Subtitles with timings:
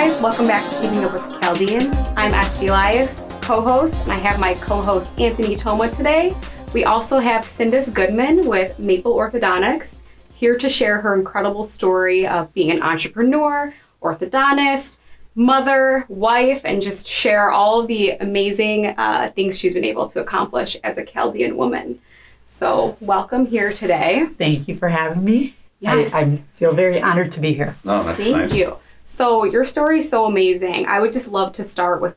[0.00, 1.96] guys, welcome back to Keeping Up with the Chaldeans.
[2.16, 6.36] I'm Esty Elias, co-host, and I have my co-host Anthony Toma today.
[6.72, 9.98] We also have Cindis Goodman with Maple Orthodontics
[10.32, 15.00] here to share her incredible story of being an entrepreneur, orthodontist,
[15.34, 20.20] mother, wife, and just share all of the amazing uh, things she's been able to
[20.20, 21.98] accomplish as a Chaldean woman.
[22.46, 24.26] So, welcome here today.
[24.38, 25.56] Thank you for having me.
[25.80, 26.14] Yes.
[26.14, 27.74] I, I feel very honored to be here.
[27.82, 28.54] No, that's Thank nice.
[28.54, 28.78] you.
[29.10, 30.84] So your story is so amazing.
[30.84, 32.14] I would just love to start with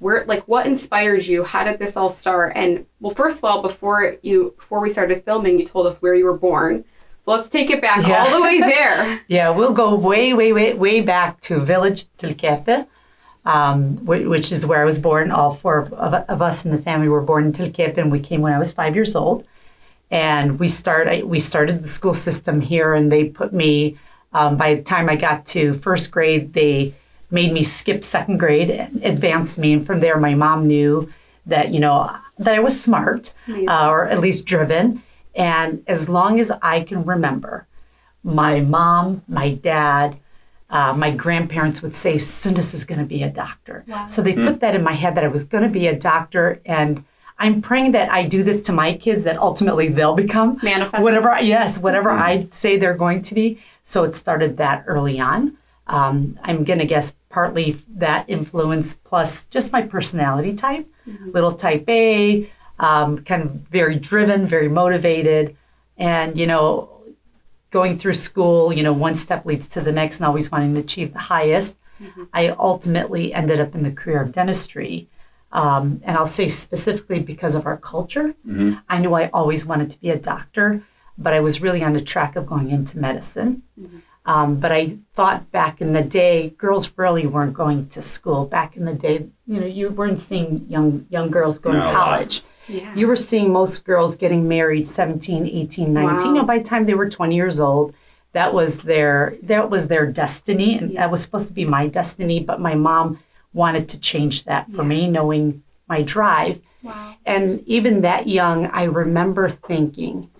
[0.00, 1.44] where like what inspired you?
[1.44, 2.54] How did this all start?
[2.56, 6.12] And well, first of all, before you before we started filming, you told us where
[6.12, 6.84] you were born.
[7.24, 8.24] So let's take it back Yeah.
[8.24, 9.20] all the way there.
[9.28, 12.88] Yeah, we'll go way, way, way, way back to village Tilkepe,
[13.44, 15.30] um, which is where I was born.
[15.30, 18.40] All four of, of, us in the family were born in Tilkepe, and we came
[18.40, 19.46] when I was five years old.
[20.10, 23.98] And we start, I, we started the school system here, and they put me.
[24.34, 26.92] Um, by the time I got to first grade, they
[27.30, 31.12] made me skip second grade, and advanced me, and from there, my mom knew
[31.46, 35.02] that you know that I was smart, uh, or at least driven.
[35.34, 37.66] And as long as I can remember,
[38.22, 40.16] my mom, my dad,
[40.70, 43.84] uh, my grandparents would say, Cindis is going to be a doctor.
[44.06, 46.60] So they put that in my head that I was going to be a doctor.
[46.64, 47.04] And
[47.38, 51.02] I'm praying that I do this to my kids, that ultimately they'll become Manifest.
[51.02, 53.58] whatever, yes, whatever I say they're going to be.
[53.84, 55.56] So it started that early on.
[55.86, 60.88] Um, I'm going to guess partly that influence plus just my personality type,
[61.26, 65.56] little type A, um, kind of very driven, very motivated.
[65.98, 66.90] And, you know,
[67.70, 70.80] going through school, you know, one step leads to the next and always wanting to
[70.80, 71.76] achieve the highest.
[72.32, 75.08] I ultimately ended up in the career of dentistry.
[75.52, 78.34] Um, and I'll say specifically because of our culture,
[78.88, 80.82] I knew I always wanted to be a doctor,
[81.16, 83.62] but I was really on the track of going into medicine.
[84.26, 88.46] Um, but I thought back in the day, girls really weren't going to school.
[88.46, 91.92] Back in the day, you know, you weren't seeing young young girls going No, to
[91.92, 92.42] college.
[92.66, 92.94] Yeah.
[92.94, 96.16] You were seeing most girls getting married 17, 18, 19.
[96.16, 96.24] Wow.
[96.24, 97.94] You know, by the time they were 20 years old,
[98.32, 102.40] that was their that was their destiny and that was supposed to be my destiny,
[102.40, 103.18] but my mom
[103.52, 106.60] wanted to change that for me knowing my drive.
[106.82, 107.14] Wow.
[107.24, 110.30] And even that young, I remember thinking,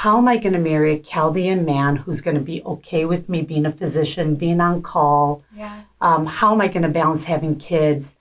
[0.00, 3.30] how am I going to marry a Chaldean man who's going to be okay with
[3.30, 5.42] me being a physician, being on call?
[5.56, 5.84] Yeah.
[6.02, 8.14] um, how am I going to balance having kids?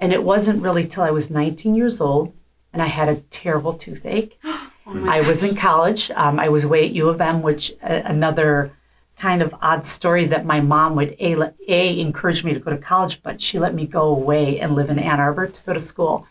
[0.00, 2.32] And it wasn't really till I was 19 years old
[2.72, 4.36] and I had a terrible toothache.
[4.44, 6.10] oh I was in college.
[6.10, 8.72] Um, I was away at U of M, which uh, another
[9.16, 12.76] kind of odd story that my mom would a, a encourage me to go to
[12.76, 15.78] college, but she let me go away and live in Ann Arbor to go to
[15.78, 16.26] school.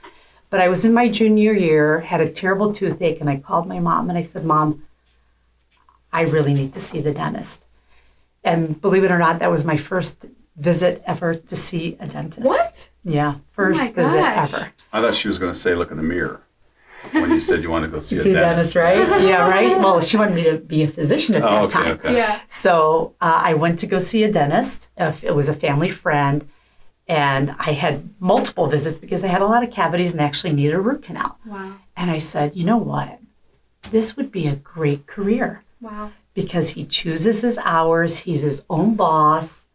[0.51, 3.79] But I was in my junior year, had a terrible toothache, and I called my
[3.79, 4.83] mom and I said, "Mom,
[6.13, 7.67] I really need to see the dentist."
[8.43, 10.25] And believe it or not, that was my first
[10.57, 12.45] visit ever to see a dentist.
[12.45, 12.89] What?
[13.03, 14.53] Yeah, first my visit gosh.
[14.53, 14.71] ever.
[14.91, 16.41] I thought she was going to say, look in the mirror
[17.13, 18.97] when you said you want to go see, See a dentist, right?
[19.21, 19.77] yeah, right.
[19.79, 21.87] Well, she wanted me to be a physician at that Oh, okay, time.
[21.93, 22.15] okay.
[22.15, 22.41] Yeah.
[22.47, 24.89] So uh, I went to go see a dentist.
[24.97, 26.47] Uh, It was a family friend,
[27.11, 30.75] and I had multiple visits because I had a lot of cavities and actually needed
[30.75, 31.37] a root canal.
[31.45, 31.73] Wow.
[31.97, 33.19] And I said, you know what?
[33.91, 36.11] This would be a great career Wow.
[36.33, 39.67] because he chooses his hours, he's his own boss.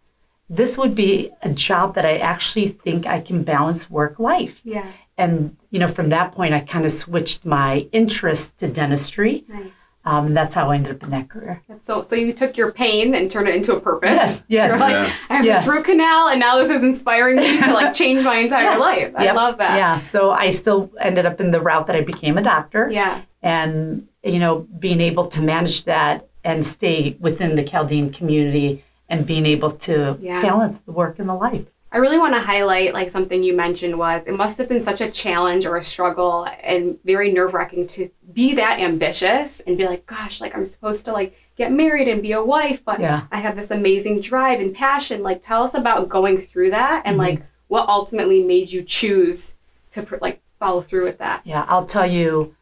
[0.48, 4.60] This would be a job that I actually think I can balance work life.
[4.64, 4.90] Yeah.
[5.18, 9.44] And, you know, from that point, I kind of switched my interest to dentistry.
[9.46, 9.72] Nice.
[10.06, 11.62] Um, and that's how I ended up in that career.
[11.82, 14.12] So so you took your pain and turned it into a purpose.
[14.12, 14.70] Yes, yes.
[14.70, 15.12] You're like, Yeah.
[15.28, 15.64] I have Yes.
[15.64, 18.80] this root canal and now this is inspiring me to like change my entire Yes.
[18.80, 19.12] life.
[19.16, 19.34] I Yep.
[19.34, 19.76] love that.
[19.76, 19.96] Yeah.
[19.96, 22.88] So I still ended up in the route that I became a doctor.
[22.90, 23.22] Yeah.
[23.42, 29.26] And, you know, being able to manage that and stay within the Chaldean community and
[29.26, 30.40] being able to Yeah.
[30.40, 31.64] balance the work and the life.
[31.96, 35.00] I really want to highlight like something you mentioned was it must have been such
[35.00, 39.86] a challenge or a struggle and very nerve wracking to be that ambitious and be
[39.86, 43.22] like, gosh, like I'm supposed to like get married and be a wife, but Yeah.
[43.32, 45.22] I have this amazing drive and passion.
[45.22, 47.36] Like, tell us about going through that and Mm-hmm.
[47.36, 49.56] like what ultimately made you choose
[49.92, 51.40] to pr- like follow through with that.
[51.46, 52.54] Yeah, I'll tell you,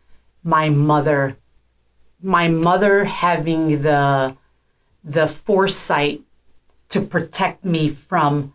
[0.44, 1.36] my mother,
[2.22, 4.36] my mother having the
[5.02, 6.22] the foresight
[6.90, 8.53] to protect me from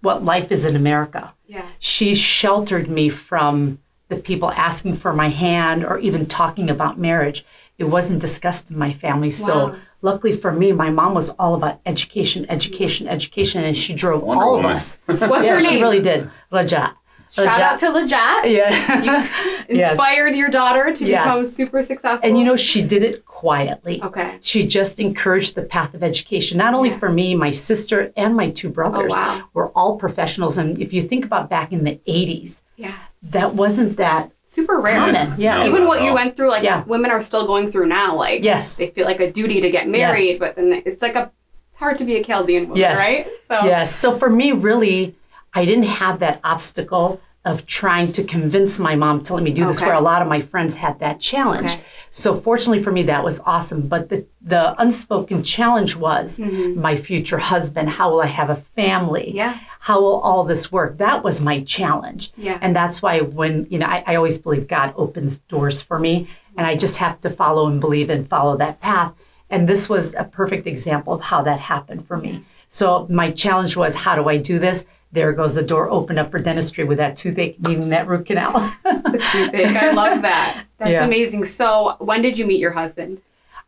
[0.00, 1.34] what life is in America.
[1.46, 1.66] Yeah.
[1.78, 7.44] She sheltered me from the people asking for my hand or even talking about marriage.
[7.78, 9.30] It wasn't discussed in my family.
[9.30, 14.22] So luckily for me, my mom was all about education, education, education, and she drove
[14.22, 14.72] Wonder all Woman.
[14.72, 14.98] of us.
[15.06, 15.72] What's yeah, her name?
[15.72, 16.30] She really did.
[16.52, 16.94] Rajat.
[17.30, 17.60] Shout Lajat.
[17.60, 18.50] out to Lajat.
[18.52, 19.26] Yeah.
[19.70, 19.92] Yes.
[19.92, 21.24] Inspired your daughter to Yes.
[21.24, 22.28] become super successful.
[22.28, 24.02] And you know, she did it quietly.
[24.02, 24.38] Okay.
[24.40, 26.98] She just encouraged the path of education, not only Yeah.
[26.98, 29.12] for me, my sister, and my two brothers.
[29.14, 29.42] Oh, wow.
[29.54, 30.58] We're all professionals.
[30.58, 32.94] And if you think about back in the 80s, Yeah.
[33.22, 34.96] that wasn't that Super rare.
[34.98, 35.34] common.
[35.38, 35.58] Yeah.
[35.58, 35.66] No.
[35.66, 36.82] Even what you went through, like Yeah.
[36.86, 38.16] women are still going through now.
[38.16, 38.76] Like Yes.
[38.76, 40.38] they feel like a duty to get married, Yes.
[40.40, 41.30] but then it's like a
[41.74, 42.98] hard to be a Chaldean woman, Yes.
[42.98, 43.28] right?
[43.46, 43.94] So Yes.
[43.94, 45.14] So for me, really,
[45.54, 49.64] I didn't have that obstacle of trying to convince my mom to let me do
[49.66, 49.86] this, Okay.
[49.86, 51.70] where a lot of my friends had that challenge.
[51.70, 51.80] Okay.
[52.10, 53.88] So fortunately for me, that was awesome.
[53.88, 56.78] But the, the unspoken challenge was Mm-hmm.
[56.80, 57.88] my future husband.
[57.88, 59.32] How will I have a family?
[59.34, 59.58] Yeah.
[59.80, 60.98] How will all this work?
[60.98, 62.30] That was my challenge.
[62.36, 62.58] Yeah.
[62.60, 66.28] And that's why when, you know, I, I always believe God opens doors for me
[66.58, 69.14] and I just have to follow and believe and follow that path.
[69.48, 72.44] And this was a perfect example of how that happened for me.
[72.68, 74.84] So my challenge was, how do I do this?
[75.12, 78.52] There goes the door open up for dentistry with that toothache needing that root canal.
[78.84, 79.76] the Toothache.
[79.76, 80.64] I love that.
[80.78, 81.04] That's Yeah.
[81.04, 81.44] amazing.
[81.44, 83.20] So when did you meet your husband?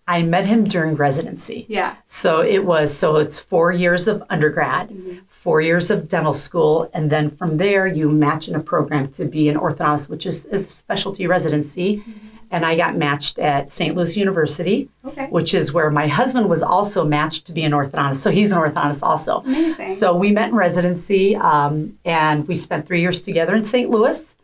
[0.06, 1.64] I met him during residency.
[1.68, 1.94] Yeah.
[2.06, 5.18] So it was, so it's four years of undergrad, mm-hmm.
[5.28, 9.24] four years of dental school, and then from there you match in a program to
[9.24, 11.98] be an orthodontist, which is, is a specialty residency.
[11.98, 12.31] Mm-hmm.
[12.52, 13.96] And I got matched at St.
[13.96, 15.26] Louis University, Okay.
[15.31, 18.16] which is where my husband was also matched to be an orthodontist.
[18.19, 19.38] So he's an orthodontist also.
[19.40, 19.88] Amazing.
[19.88, 23.90] So we met in residency, um, and we spent three years together in St.
[23.90, 24.37] Louis.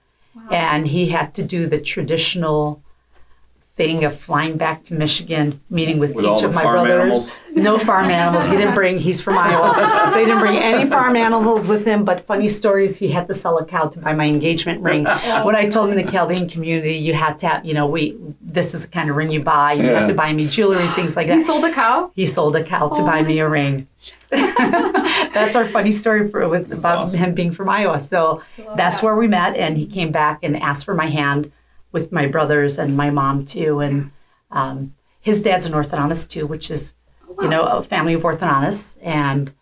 [0.50, 2.80] And he had to do the traditional
[3.78, 7.00] thing of flying back to Michigan, meeting with, With each all of my farm brothers.
[7.00, 7.36] animals?
[7.54, 8.46] No farm animals.
[8.48, 8.98] He didn't bring.
[8.98, 12.04] He's from Iowa, so he didn't bring any farm animals with him.
[12.04, 12.98] But funny stories.
[12.98, 15.06] He had to sell a cow to buy my engagement ring.
[15.08, 15.46] Oh.
[15.46, 18.16] when I told him in the Chaldean community, you had to have, you know, we
[18.42, 19.72] this is the kind of ring you buy.
[19.74, 20.00] You Yeah.
[20.00, 21.34] have to buy me jewelry, things like that.
[21.36, 22.10] He sold a cow?
[22.14, 23.86] He sold a cow to Oh buy me a ring.
[24.32, 25.30] Oh.
[25.34, 27.18] that's our funny story for with about awesome.
[27.20, 28.00] him being from Iowa.
[28.00, 28.42] So
[28.76, 29.06] that's that.
[29.06, 31.50] where we met, and he came back and asked for my hand
[31.98, 33.80] with my brothers and my mom too.
[33.80, 34.10] And
[34.50, 36.94] um, his dad's an orthodontist too, which is
[37.40, 38.96] you know a family of orthodontists.
[39.02, 39.52] And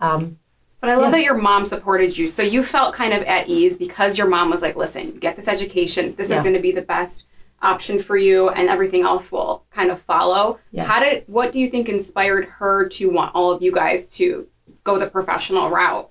[0.00, 0.38] um,
[0.80, 1.18] But I love Yeah.
[1.18, 2.26] that your mom supported you.
[2.28, 5.48] So you felt kind of at ease because your mom was like, listen, get this
[5.48, 6.14] education.
[6.16, 7.26] This is going to be the best
[7.60, 10.60] option for you and everything else will kind of follow.
[10.70, 10.86] Yes.
[10.86, 14.46] How did what do you think inspired her to want all of you guys to
[14.84, 16.08] go the professional route?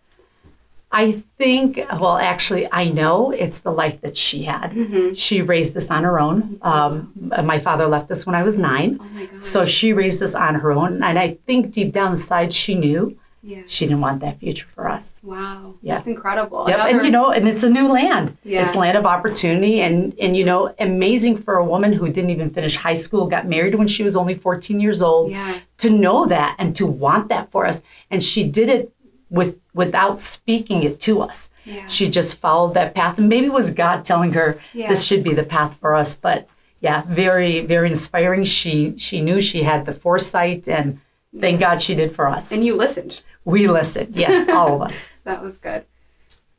[0.92, 4.72] I think, well, actually, I know it's the life that she had.
[4.72, 5.14] Mm-hmm.
[5.14, 6.60] She raised this on her own.
[6.62, 7.12] Um,
[7.44, 8.98] my father left us when I was nine.
[9.00, 9.44] Oh my god.
[9.44, 11.04] So she raised this on her own.
[11.04, 13.62] And I think deep down inside, she knew yeah.
[13.68, 15.20] she didn't want that future for us.
[15.24, 15.76] Wow.
[15.82, 15.96] Yeah.
[15.96, 16.66] That's incredible.
[16.68, 16.76] Yep.
[16.80, 18.38] Another- And you know, and it's a new land.
[18.44, 18.64] Yeah.
[18.64, 22.50] It's land of opportunity and and you know, amazing for a woman who didn't even
[22.50, 25.60] finish high school, got married when she was only 14 years old, Yeah.
[25.80, 27.82] to know that and to want that for us.
[28.10, 28.92] And she did it
[29.30, 31.50] with without speaking it to us.
[31.66, 31.86] Yeah.
[31.88, 34.88] She just followed that path and maybe it was God telling her Yeah.
[34.90, 36.16] this should be the path for us.
[36.16, 36.48] But
[36.80, 38.44] yeah, very, very inspiring.
[38.46, 41.00] She she knew she had the foresight and
[41.40, 42.52] thank God she did for us.
[42.52, 43.24] And you listened.
[43.44, 44.16] We listened.
[44.16, 45.08] Yes, all of us.
[45.24, 45.86] That was good.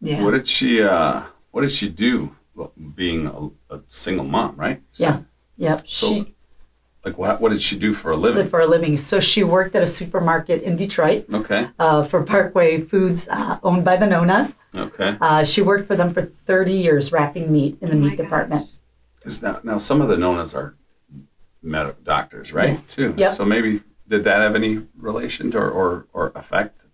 [0.01, 0.23] Yeah.
[0.23, 0.83] What did she?
[0.83, 2.35] Uh, what did she do?
[2.95, 4.83] Being a, a single mom, right?
[4.93, 5.21] So, Yeah.
[5.57, 5.89] Yep.
[5.89, 6.35] So, she
[7.05, 7.41] like, what?
[7.41, 8.39] What did she do for a living?
[8.39, 8.97] lived for a living.
[8.97, 11.69] So she worked at a supermarket in Detroit Okay.
[11.79, 14.57] uh, for Parkway Foods, uh, owned by the Nonas.
[14.75, 15.17] Okay.
[15.21, 18.69] Uh, she worked for them for 30 years wrapping meat in the Oh meat department.
[19.25, 20.75] Is now now some of the Nonas are
[21.63, 22.71] med- doctors, right?
[22.71, 22.87] Yes.
[22.87, 23.15] Too.
[23.17, 23.31] Yep.
[23.33, 26.85] So maybe did that have any relation to or or, or effect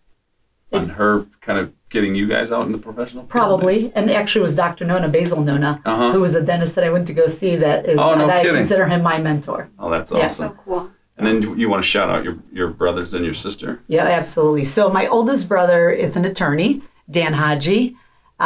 [0.73, 3.23] on her kind of getting you guys out in the professional?
[3.23, 3.31] field?
[3.31, 3.79] Probably.
[3.95, 4.85] And actually, it was Dr.
[4.85, 6.13] Nona, Basil Nona, Uh-huh.
[6.13, 8.39] who was a dentist that I went to go see that is, Oh, no that
[8.39, 8.57] I kidding.
[8.63, 9.61] consider him my mentor.
[9.79, 10.25] Oh, that's Yeah.
[10.25, 10.49] awesome.
[10.51, 10.83] So cool.
[11.17, 13.69] And then you want to shout out your your brothers and your sister.
[13.97, 14.65] Yeah, absolutely.
[14.77, 16.71] So my oldest brother is an attorney,
[17.17, 17.81] Dan Haji.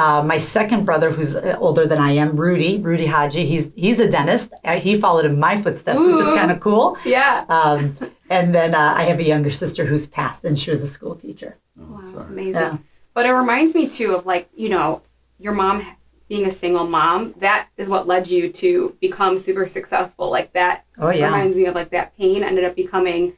[0.00, 3.98] Uh, my second brother, who's uh, older than I am, Rudy, Rudy Haji, he's he's
[4.06, 4.48] a dentist.
[4.86, 6.86] He followed in my footsteps, which is kind of cool.
[7.16, 7.32] Yeah.
[7.56, 7.80] Um,
[8.36, 11.14] and then uh, I have a younger sister who's passed, and she was a school
[11.24, 11.50] teacher.
[11.80, 12.28] Oh, Wow, that's sorry.
[12.36, 12.54] amazing.
[12.54, 12.76] Yeah.
[13.18, 15.02] But it reminds me too of like, you know,
[15.40, 15.84] your mom
[16.28, 20.30] being a single mom, that is what led you to become super successful.
[20.30, 23.32] Like that Oh yeah, reminds me of like that pain ended up becoming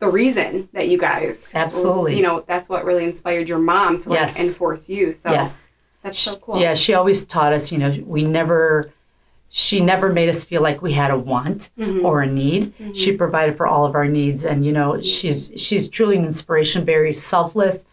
[0.00, 2.14] the reason that you guys Absolutely.
[2.14, 4.38] you know, that's what really inspired your mom to like Yes.
[4.38, 5.14] enforce you.
[5.14, 5.70] So yes,
[6.02, 6.60] that's so cool.
[6.60, 6.74] yeah.
[6.74, 7.72] She always taught us.
[7.72, 8.92] You know, we never.
[9.48, 12.04] She never made us feel like we had a want Mhm.
[12.04, 12.76] or a need.
[12.78, 12.94] Mhm.
[12.94, 16.84] She provided for all of our needs, and you know, she's she's truly an inspiration.
[16.84, 17.86] Very selfless,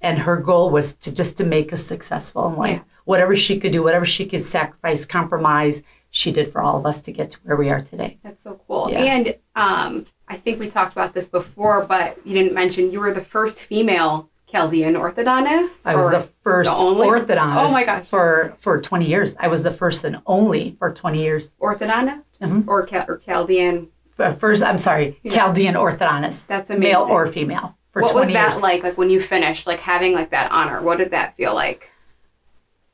[0.00, 2.76] and her goal was to just to make us successful in life.
[2.78, 2.92] Yeah.
[3.04, 7.02] Whatever she could do, whatever she could sacrifice, compromise, she did for all of us
[7.02, 8.18] to get to where we are today.
[8.22, 8.88] That's so cool.
[8.90, 9.00] Yeah.
[9.00, 13.12] And um, I think we talked about this before, but you didn't mention you were
[13.12, 15.86] the first female Chaldean orthodontist?
[15.86, 17.06] I was the first only?
[17.06, 18.08] orthodontist Oh my gosh.
[18.08, 19.36] for for 20 years.
[19.40, 21.54] I was the first and only for 20 years.
[21.60, 22.68] orthodontist mm-hmm.
[22.68, 23.88] or, Cal- or Chaldean.
[24.16, 25.32] First, I'm sorry, Yeah.
[25.32, 26.46] Chaldean orthodontist.
[26.46, 26.92] That's amazing.
[26.92, 28.62] Male or female what 20 was that years.
[28.62, 28.82] like?
[28.82, 30.82] Like when you finished, like having like that honor.
[30.82, 31.90] What did that feel like?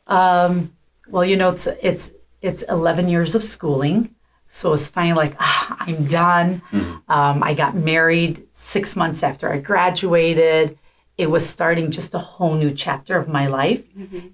[0.06, 0.73] Um,
[1.09, 4.14] well, you know, it's it's it's 11 years of schooling,
[4.49, 6.62] so it's finally like ah, I'm done.
[7.09, 10.78] Um, I got married six months after I graduated.
[11.19, 13.83] It was starting just a whole new chapter of my life.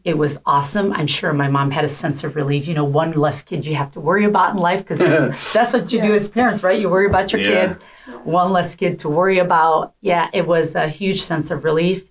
[0.04, 0.92] It was awesome.
[0.92, 2.68] I'm sure my mom had a sense of relief.
[2.68, 5.72] You know, one less kid you have to worry about in life because that's, that's
[5.72, 6.80] what you do as parents, right?
[6.80, 7.66] You worry about your Yeah.
[7.66, 7.78] kids.
[8.22, 9.94] One less kid to worry about.
[10.00, 12.04] Yeah, it was a huge sense of relief.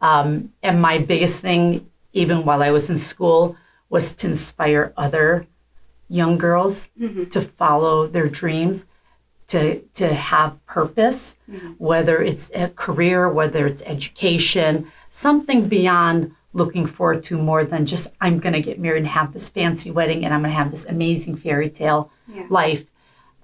[0.00, 3.56] Um, and my biggest thing, even while I was in school,
[3.88, 5.46] was to inspire other
[6.08, 6.90] young girls
[7.30, 8.86] to follow their dreams,
[9.52, 11.36] to to have purpose,
[11.78, 16.16] whether it's a career, whether it's education, something beyond
[16.52, 19.90] looking forward to more than just I'm going to get married and have this fancy
[19.98, 22.02] wedding and I'm going to have this amazing fairy tale
[22.36, 22.46] Yeah.
[22.60, 22.84] life.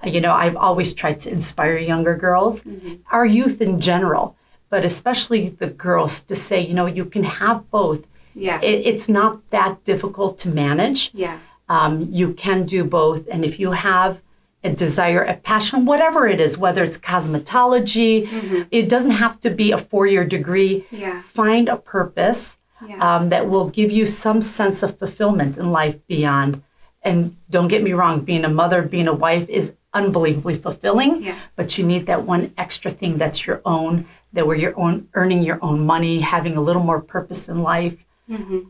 [0.05, 2.65] You know, I've always tried to inspire younger girls,
[3.11, 4.37] our youth in general,
[4.71, 8.01] but especially the girls to say, you know, you can have both.
[8.35, 8.61] Yeah.
[8.71, 11.01] It, it's not that difficult to manage.
[11.15, 11.39] yeah.
[11.69, 13.23] Um, you can do both.
[13.33, 14.21] And if you have
[14.67, 19.73] a desire, a passion, whatever it is, whether it's cosmetology, it doesn't have to be
[19.73, 20.85] a four year degree.
[20.91, 21.23] Yeah.
[21.23, 22.99] Find a purpose Yeah.
[23.09, 26.63] um, that will give you some sense of fulfillment in life beyond.
[27.03, 31.23] And don't get me wrong, being a mother, being a wife is unbelievably fulfilling.
[31.23, 31.39] Yeah.
[31.59, 33.93] But you need that one extra thing that's your own,
[34.35, 37.97] that where you're own, earning your own money, having a little more purpose in life.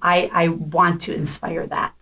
[0.03, 1.95] I, I want to inspire that.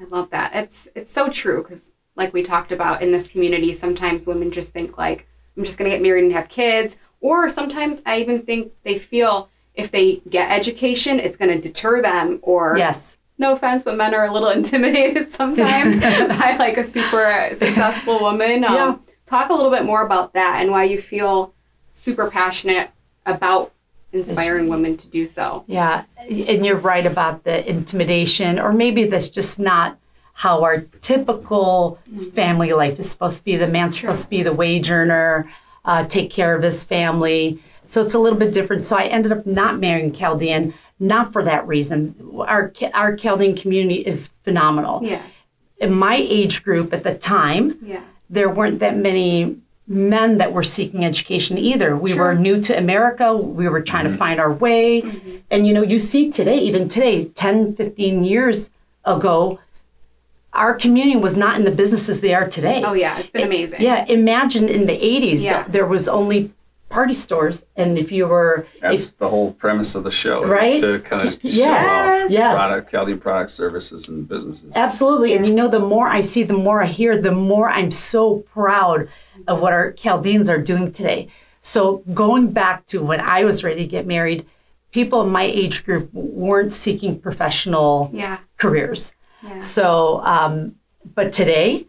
[0.00, 0.48] I love that.
[0.54, 4.72] It's it's so true because like we talked about in this community, sometimes women just
[4.72, 5.26] think like
[5.56, 9.48] I'm just gonna get married and have kids, or sometimes I even think they feel
[9.74, 12.38] if they get education, it's gonna deter them.
[12.42, 13.16] Or Yes.
[13.38, 18.64] no offense, but men are a little intimidated sometimes by like a super successful woman.
[18.64, 18.96] Um, Yeah.
[19.24, 21.54] Talk a little bit more about that and why you feel
[21.90, 22.90] super passionate
[23.24, 23.72] about
[24.12, 25.64] inspiring women to do so.
[25.66, 29.96] Yeah, and you're right about the intimidation, or maybe that's just not
[30.42, 32.24] how our typical mm-hmm.
[32.30, 33.56] family life is supposed to be.
[33.56, 35.48] The man's supposed to be the wage earner,
[35.84, 37.62] uh, take care of his family.
[37.84, 38.82] So it's a little bit different.
[38.82, 42.16] So I ended up not marrying Chaldean, not for that reason.
[42.40, 44.98] Our our Chaldean community is phenomenal.
[45.04, 45.22] Yeah.
[45.78, 48.02] In my age group at the time, Yeah.
[48.28, 51.96] there weren't that many men that were seeking education either.
[51.96, 53.36] We were new to America.
[53.36, 54.18] We were trying to mm-hmm.
[54.18, 55.02] find our way.
[55.02, 55.36] Mm-hmm.
[55.52, 58.70] And you know, you see today, even today, 10, 15 years
[59.04, 59.60] ago,
[60.52, 62.82] our community was not in the businesses they are today.
[62.84, 63.80] Oh yeah, it's been amazing.
[63.80, 65.62] Yeah, imagine in the 80s, Yeah.
[65.62, 66.52] th- there was only
[66.90, 67.64] party stores.
[67.74, 70.74] And if you were, That's the whole premise of the show, Right?
[70.74, 72.24] is to kind of show Yes.
[72.24, 72.54] off Yes.
[72.54, 74.72] product, Chaldean product services and businesses.
[74.74, 75.32] Absolutely.
[75.32, 78.44] And you know, the more I see, the more I hear, the more I'm so
[78.52, 79.08] proud
[79.48, 81.28] of what our Chaldeans are doing today.
[81.62, 84.44] So, going back to when I was ready to get married,
[84.90, 88.38] people in my age group weren't seeking professional Yeah.
[88.58, 89.12] careers.
[89.42, 89.58] Yeah.
[89.58, 90.76] So, um,
[91.14, 91.86] but today,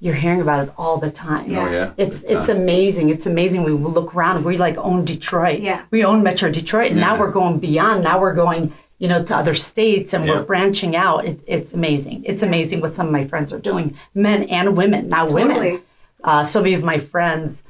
[0.00, 1.50] you're hearing about it all the time.
[1.50, 1.66] Yeah.
[1.68, 3.10] Oh yeah, It's big it's amazing.
[3.10, 3.64] It's amazing.
[3.64, 4.44] We look around.
[4.44, 5.60] We like own Detroit.
[5.60, 5.82] Yeah.
[5.90, 8.04] We own Metro Detroit, and now we're going beyond.
[8.04, 10.36] Now we're going, you know, to other states, and Yeah.
[10.36, 11.24] we're branching out.
[11.26, 12.22] It, it's amazing.
[12.26, 15.08] It's amazing what some of my friends are doing, men and women.
[15.08, 15.82] Now women.
[16.22, 17.62] Uh, so many of my friends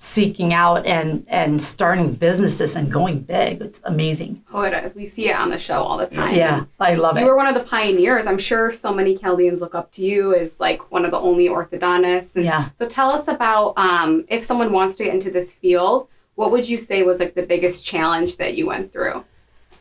[0.00, 3.60] seeking out and and starting businesses and going big.
[3.60, 4.42] It's amazing.
[4.54, 4.94] Oh, it is.
[4.94, 6.36] We see it on the show all the time.
[6.36, 7.24] Yeah, I love You it.
[7.24, 8.28] You were one of the pioneers.
[8.28, 11.48] I'm sure so many Chaldeans look up to you as like one of the only
[11.48, 12.36] orthodontists.
[12.36, 12.68] And Yeah.
[12.78, 16.68] So tell us about um, if someone wants to get into this field, what would
[16.68, 19.24] you say was like the biggest challenge that you went through?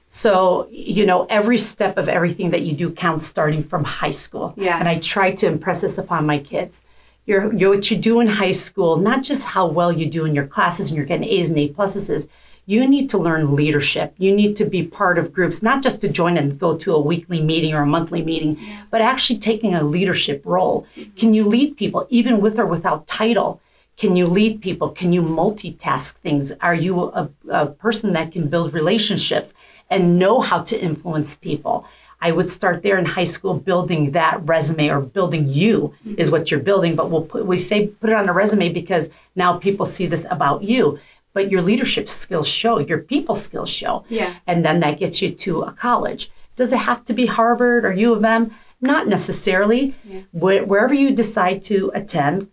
[0.08, 4.56] So, you know, every step of everything that you do counts starting from high school.
[4.58, 4.80] Yeah.
[4.80, 6.82] And I try to impress this upon my kids.
[7.28, 10.34] Your, your, what you do in high school, not just how well you do in
[10.34, 12.30] your classes and you're getting A's and A pluses,
[12.66, 14.14] you need to learn leadership.
[14.18, 17.02] You need to be part of groups, not just to join and go to a
[17.02, 18.58] weekly meeting or a monthly meeting,
[18.92, 20.88] but actually taking a leadership role.
[21.18, 23.60] Can you lead people, even with or without title?
[23.98, 24.90] Can you lead people?
[24.90, 26.54] Can you multitask things?
[26.62, 29.54] Are you a, a person that can build relationships
[29.90, 31.86] and know how to influence people?
[32.20, 36.16] I would start there in high school building that resume or building you mm-hmm.
[36.18, 39.10] is what you're building, but we'll put, we say put it on a resume because
[39.36, 41.00] now people see this about you.
[41.34, 44.06] But your leadership skills show, your people skills show.
[44.10, 44.34] Yeah.
[44.48, 46.32] And then that gets you to a college.
[46.56, 48.52] Does it have to be Harvard or U of M?
[48.82, 49.94] Not necessarily.
[50.32, 52.50] Where, wherever you decide to attend,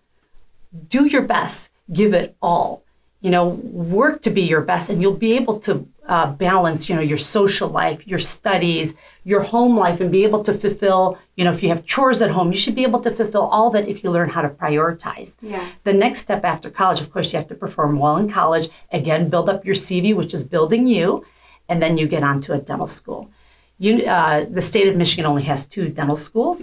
[0.89, 2.83] do your best, give it all.
[3.23, 6.95] You know, work to be your best, and you'll be able to uh, balance, you
[6.95, 8.95] know, your social life, your studies,
[9.25, 12.31] your home life, and be able to fulfill, you know, if you have chores at
[12.31, 14.51] home, you should be able to fulfill all of it if you learn how to
[14.51, 15.37] prioritize.
[15.41, 15.67] Yeah.
[15.85, 18.69] The next step after college, of course, you have to perform well in college.
[18.93, 21.25] Again, build up your CV, which is building you,
[21.69, 23.31] and then you get onto a dental school.
[23.79, 26.63] You, uh, the state of Michigan only has two dental schools.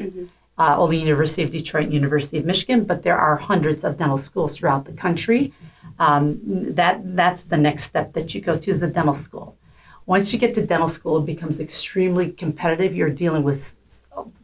[0.58, 4.18] Uh, only University of Detroit and University of Michigan, but there are hundreds of dental
[4.18, 5.54] schools throughout the country.
[6.00, 6.40] Um,
[6.76, 9.58] that that's the next step that you go to is the dental school.
[10.06, 12.96] Once you get to dental school, it becomes extremely competitive.
[12.96, 13.76] You're dealing with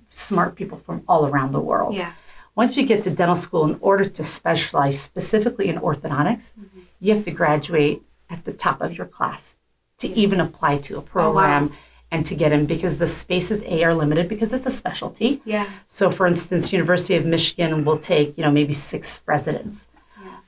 [0.10, 1.94] smart people from all around the world.
[1.94, 2.14] Yeah.
[2.56, 6.54] Once you get to dental school, in order to specialize specifically in orthodontics,
[7.00, 9.60] you have to graduate at the top of your class
[10.00, 11.72] to even apply to a program
[12.10, 15.42] and to get in because the spaces A are limited because it's a specialty.
[15.46, 15.70] Yeah.
[15.88, 19.88] So, for instance, University of Michigan will take, you know, maybe six residents.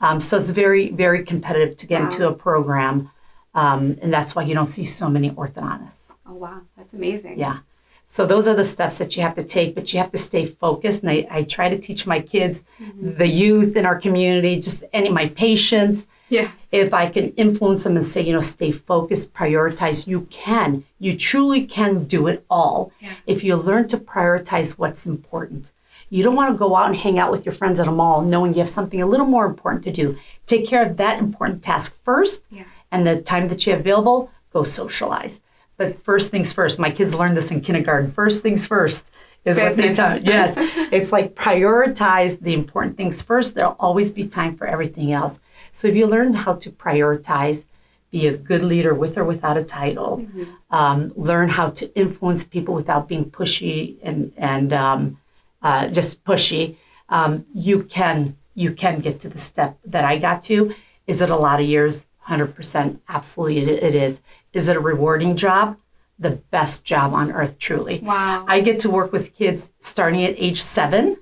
[0.02, 3.12] Um, so it's very, very competitive to get into a program,
[3.54, 6.12] um, and that's why you don't see so many orthodontists.
[6.26, 7.38] Oh wow, that's amazing.
[7.38, 7.60] Yeah.
[8.06, 10.46] So those are the steps that you have to take, but you have to stay
[10.48, 11.04] focused.
[11.04, 12.64] And I, I try to teach my kids,
[13.00, 16.50] the youth in our community, just any my patients, Yeah.
[16.72, 20.86] if I can influence them and say, you know, stay focused, prioritize, you can.
[20.98, 23.14] You truly can do it all Yeah.
[23.28, 25.72] if you learn to prioritize what's important.
[26.10, 28.22] You don't want to go out and hang out with your friends at a mall
[28.22, 30.18] knowing you have something a little more important to do.
[30.46, 32.64] Take care of that important task first, Yeah.
[32.92, 35.42] and the time that you have available, go socialize.
[35.78, 36.80] But first things first.
[36.80, 38.12] My kids learned this in kindergarten.
[38.12, 39.10] First things first
[39.46, 40.18] is what they tell.
[40.20, 40.56] Yes,
[40.92, 43.56] it's like prioritize the important things first.
[43.56, 45.40] There'll always be time for everything else.
[45.72, 47.68] So if you learn how to prioritize,
[48.12, 50.26] be a good leader with or without a title,
[50.72, 55.18] um, learn how to influence people without being pushy and and um,
[55.62, 56.78] uh, just pushy,
[57.10, 60.74] um, you can you can get to the step that I got to.
[61.08, 62.06] Is it a lot of years?
[62.20, 64.22] Hundred percent, absolutely, it, it is.
[64.54, 65.78] Is it a rewarding job?
[66.18, 68.00] The best job on earth, truly.
[68.00, 68.46] Wow.
[68.48, 71.18] I get to work with kids starting at age seven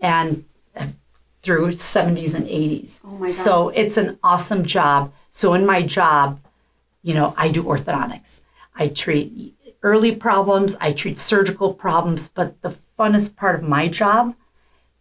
[0.00, 0.44] and
[0.76, 0.88] uh,
[1.42, 3.00] through 70s and 80s.
[3.04, 3.30] Oh my God.
[3.30, 5.12] So it's an awesome job.
[5.30, 6.40] So in my job,
[7.02, 8.40] you know, I do orthodontics.
[8.74, 14.34] I treat early problems, I treat surgical problems, but the funnest part of my job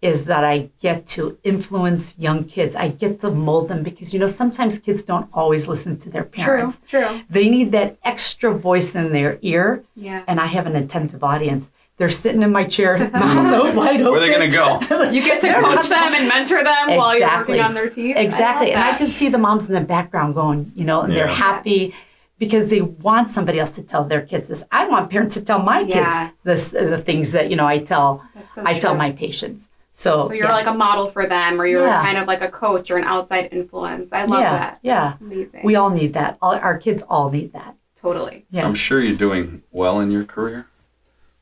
[0.01, 2.75] is that I get to influence young kids.
[2.75, 6.23] I get to mold them because you know sometimes kids don't always listen to their
[6.23, 6.81] parents.
[6.89, 7.01] True.
[7.05, 7.21] true.
[7.29, 10.23] They need that extra voice in their ear Yeah.
[10.27, 11.71] and I have an attentive audience.
[11.97, 14.11] They're sitting in my chair, mouth wide open.
[14.11, 14.79] Where are they going to go?
[15.15, 18.17] You get to coach them and mentor them while you're working on their teeth.
[18.17, 18.73] Exactly.
[18.73, 21.15] I love and I can see the moms in the background going, you know, and
[21.15, 21.33] they're Yeah.
[21.33, 21.95] happy
[22.37, 24.63] because they want somebody else to tell their kids this.
[24.71, 25.95] I want parents to tell my Yeah.
[26.29, 29.69] kids this, the things that, you know, I tell so I tell my patients.
[29.93, 30.53] So, So you're yeah.
[30.53, 32.01] like a model for them, or you're Yeah.
[32.03, 34.11] kind of like a coach or an outside influence.
[34.11, 34.79] I love yeah, that.
[34.81, 35.11] Yeah.
[35.13, 35.61] It's amazing.
[35.63, 36.37] We all need that.
[36.41, 37.75] All, our kids all need that.
[38.01, 38.45] totally.
[38.51, 38.65] Yeah.
[38.67, 40.67] I'm sure you're doing well in your career,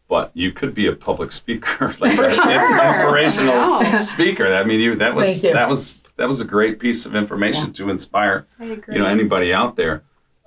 [0.07, 2.87] but you could be a public speaker, like For an sure.
[2.87, 4.47] inspirational I speaker.
[4.53, 5.51] I mean, you that was you.
[5.51, 8.93] that was that was a great piece of information to inspire I agree.
[8.95, 10.03] you know anybody out there.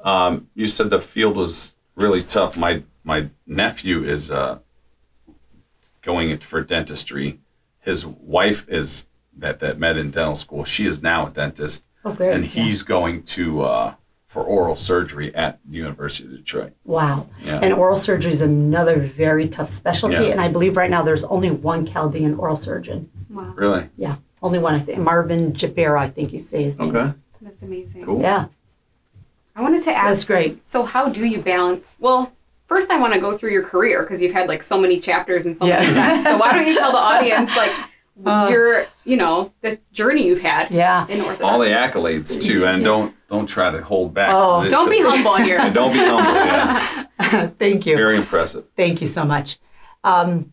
[0.07, 2.57] Um, you said the field was really tough.
[2.57, 4.61] My my nephew is uh,
[6.03, 7.41] going for dentistry.
[7.81, 10.65] His wife is that that met in dental school.
[10.65, 12.33] She is now a dentist, Oh, great.
[12.33, 12.51] and Yeah.
[12.51, 13.95] he's going to uh,
[14.29, 16.73] for oral surgery at the University of Detroit.
[16.85, 17.27] Wow.
[17.43, 17.59] Yeah.
[17.61, 20.25] And oral surgery is another very tough specialty.
[20.27, 20.33] Yeah.
[20.33, 23.09] And I believe right now there's only one Chaldean oral surgeon.
[23.31, 23.89] wow, Really?
[23.97, 24.17] Yeah.
[24.43, 24.99] Only one, I think.
[24.99, 26.95] Marvin Jabera, I think you say his name.
[26.95, 27.13] Okay.
[27.41, 28.05] that's amazing.
[28.05, 28.21] Cool.
[28.21, 28.47] Yeah.
[29.57, 30.09] I wanted to ask.
[30.09, 30.65] That's great.
[30.67, 31.97] So how do you balance?
[31.99, 32.31] Well,
[32.69, 35.47] first I want to go through your career because you've had like so many chapters
[35.47, 35.93] and so many Yeah.
[35.93, 36.25] steps.
[36.25, 37.73] So why don't you tell the audience like
[38.25, 38.49] Uh.
[38.51, 41.07] your, you know, the journey you've had Yeah.
[41.09, 41.41] in orthodontics?
[41.43, 44.31] All the accolades too, and don't don't try to hold back.
[44.33, 44.63] Oh.
[44.63, 45.59] it- Don't be humble here.
[45.61, 46.33] And don't be humble.
[46.35, 47.95] Yeah, Thank you.
[47.97, 48.65] very impressive.
[48.77, 49.59] Thank you so much.
[50.03, 50.53] Um,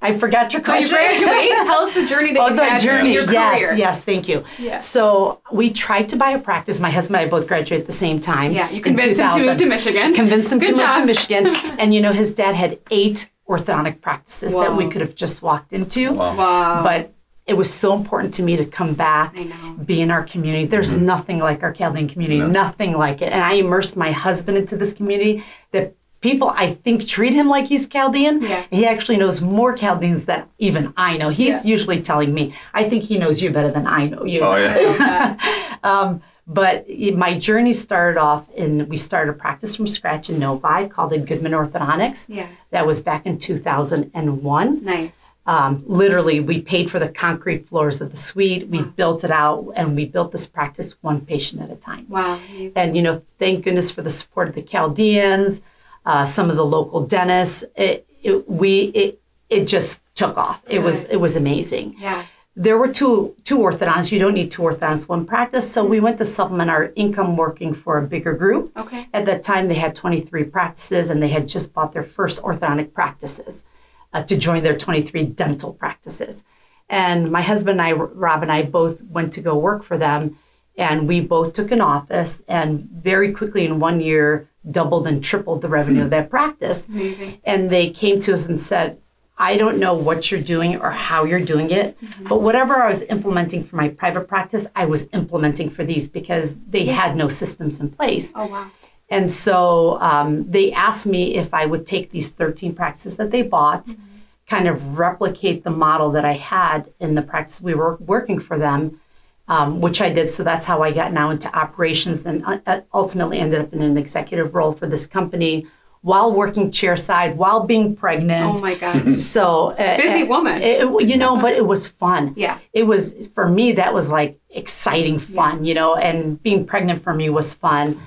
[0.00, 0.96] I forgot your So you question.
[0.96, 1.50] graduate.
[1.66, 3.12] Tell us the journey that Oh, you the had journey.
[3.12, 3.74] your Yes, career.
[3.76, 4.02] yes.
[4.02, 4.44] Thank you.
[4.58, 4.76] Yeah.
[4.76, 6.78] So we tried to buy a practice.
[6.78, 8.52] My husband and I both graduated at the same time.
[8.52, 10.14] Yeah, you convinced him to move to Michigan.
[10.14, 11.46] Convinced him Good to move to Michigan.
[11.78, 15.72] and you know, his dad had eight orthodontic practices that we could have just walked
[15.72, 16.12] into.
[16.12, 16.36] Wow.
[16.36, 16.82] Wow.
[16.84, 17.14] But
[17.46, 19.72] it was so important to me to come back, I know.
[19.84, 20.66] be in our community.
[20.66, 22.52] There's nothing like our Chaldean community, Mm-hmm.
[22.52, 22.62] No.
[22.62, 23.32] nothing like it.
[23.32, 27.66] And I immersed my husband into this community that people I think treat him like
[27.66, 28.42] he's Chaldean.
[28.42, 28.64] Yeah.
[28.70, 31.28] He actually knows more Chaldeans than even I know.
[31.30, 34.40] He's usually telling me, I think he knows you better than I know you.
[34.40, 35.36] Oh yeah.
[35.84, 40.38] Um, but it- my journey started off in, we started a practice from scratch in
[40.40, 42.28] Novi called it Goodman Orthodontics.
[42.28, 42.48] Yeah.
[42.70, 44.84] That was back in 2001.
[44.84, 45.10] Nice.
[45.46, 48.68] Um, literally, we paid for the concrete floors of the suite.
[48.68, 52.06] We built it out, and we built this practice one patient at a time.
[52.08, 52.34] Wow.
[52.50, 52.72] amazing.
[52.76, 55.62] And you know, thank goodness for the support of the Chaldeans,
[56.06, 57.64] uh, some of the local dentists.
[57.76, 60.62] It, it we it it just took off.
[60.68, 61.96] It was it was amazing.
[61.98, 62.24] Yeah.
[62.56, 64.10] There were two two orthodontists.
[64.10, 67.72] You don't need two orthodontists one practice, so we went to supplement our income working
[67.72, 68.76] for a bigger group.
[68.76, 69.06] Okay.
[69.12, 72.92] At that time, they had 23 practices, and they had just bought their first orthodontic
[72.92, 73.64] practices
[74.12, 76.44] uh, to join their 23 dental practices.
[76.88, 80.38] And my husband and I, Rob and I, both went to go work for them,
[80.76, 85.62] and we both took an office, and very quickly in one year, doubled and tripled
[85.62, 86.10] the revenue of hmm.
[86.10, 86.88] that practice.
[86.88, 87.40] Amazing.
[87.44, 88.98] And they came to us and said,
[89.38, 92.24] I don't know what you're doing or how you're doing it, mm-hmm.
[92.24, 96.58] but whatever I was implementing for my private practice, I was implementing for these because
[96.60, 98.32] they had no systems in place.
[98.34, 98.70] Oh wow.
[99.10, 103.42] And so um, they asked me if I would take these 13 practices that they
[103.42, 104.02] bought, mm-hmm.
[104.48, 108.58] kind of replicate the model that I had in the practice we were working for
[108.58, 109.00] them,
[109.48, 110.28] um, which I did.
[110.30, 113.96] So that's how I got now into operations and uh, ultimately ended up in an
[113.96, 115.66] executive role for this company
[116.02, 118.56] while working chairside, while being pregnant.
[118.58, 119.18] Oh my gosh.
[119.20, 120.62] So uh, Busy uh, woman.
[120.62, 122.34] it- it- you know, but it was fun.
[122.36, 122.58] Yeah.
[122.72, 123.72] It was for me.
[123.72, 125.96] That was like exciting fun, you know.
[125.96, 128.00] And being pregnant for me was fun.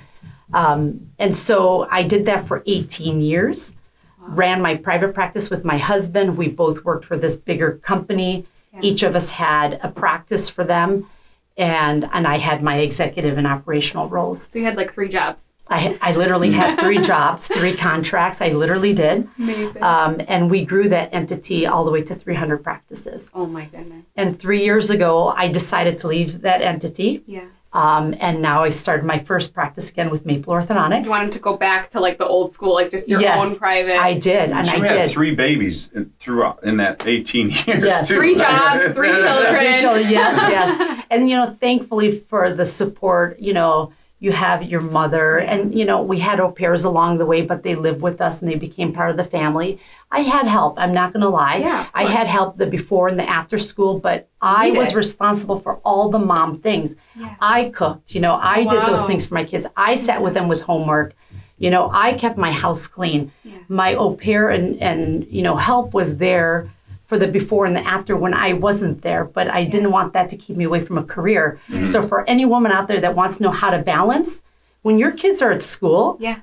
[0.54, 3.74] Um, and so I did that for 18 years.
[4.18, 6.36] Ran my private practice with my husband.
[6.36, 8.46] We both worked for this bigger company.
[8.80, 11.06] Each of us had a practice for them,
[11.56, 14.42] and and I had my executive and operational roles.
[14.42, 15.44] So you had like three jobs.
[15.68, 18.42] I, I literally had three jobs, three contracts.
[18.42, 19.26] I literally did.
[19.38, 19.82] Amazing.
[19.82, 23.30] Um, and we grew that entity all the way to 300 practices.
[23.32, 24.04] oh my goodness.
[24.14, 27.22] And three years ago, I decided to leave that entity.
[27.26, 27.46] Yeah.
[27.74, 31.04] Um, and now I started my first practice again with Maple Orthodontics.
[31.04, 33.56] You wanted to go back to like the old school, like just your Yes, own
[33.56, 33.96] private.
[33.98, 35.10] I did, and So I you had did.
[35.10, 38.08] three babies in, throughout in that 18 years Yes.
[38.08, 38.14] too.
[38.16, 39.56] Three jobs, three children.
[39.56, 41.04] Three children, yes, yes.
[41.10, 45.84] And you know, thankfully for the support, you know, you have your mother, and you
[45.84, 48.54] know, we had au pairs along the way, but they lived with us and they
[48.54, 49.80] became part of the family.
[50.12, 50.78] I had help.
[50.78, 51.56] I'm not going to lie.
[51.56, 55.80] Yeah, I had help the before and the after school, but I was responsible for
[55.84, 56.94] all the mom things.
[57.18, 57.34] Yeah.
[57.40, 58.14] I cooked.
[58.14, 59.66] You know, I did those things for my kids.
[59.76, 61.14] I sat with them with homework.
[61.58, 63.32] You know, I kept my house clean.
[63.42, 63.58] Yeah.
[63.66, 66.70] My au pair and and you know help was there
[67.12, 70.30] for the before and the after when I wasn't there, but I didn't want that
[70.30, 71.60] to keep me away from a career.
[71.68, 71.84] Mm-hmm.
[71.84, 74.42] So for any woman out there that wants to know how to balance,
[74.80, 76.38] when your kids are at school, Yeah.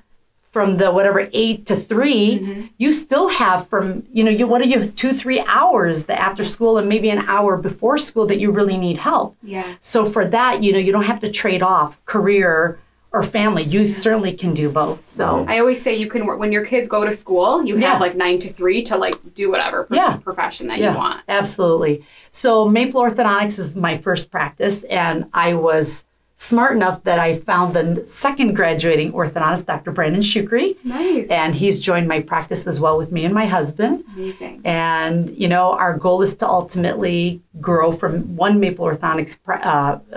[0.52, 2.66] from the whatever eight to 3 mm-hmm.
[2.78, 6.44] you still have from you know you what are you two three hours the after
[6.54, 9.36] school and maybe an hour before school that you really need help.
[9.42, 9.74] Yeah.
[9.80, 12.78] So for that, you know, you don't have to trade off career
[13.12, 13.64] or family.
[13.64, 15.06] You certainly can do both.
[15.06, 15.50] So mm-hmm.
[15.50, 17.64] I always say you can work when your kids go to school.
[17.64, 17.92] You Yeah.
[17.92, 20.16] have like nine to three to like do whatever pro- Yeah.
[20.18, 21.22] profession that yeah, you want.
[21.28, 22.04] absolutely.
[22.30, 26.04] So Maple Orthodontics is my first practice, and I was
[26.40, 29.90] smart enough that I found the second graduating orthodontist, Dr.
[29.92, 31.28] Brandon Shukri, Nice.
[31.28, 34.04] and he's joined my practice as well with me and my husband.
[34.16, 34.62] Amazing.
[34.64, 39.60] And you know, our goal is to ultimately grow from one Maple Orthodontics pra-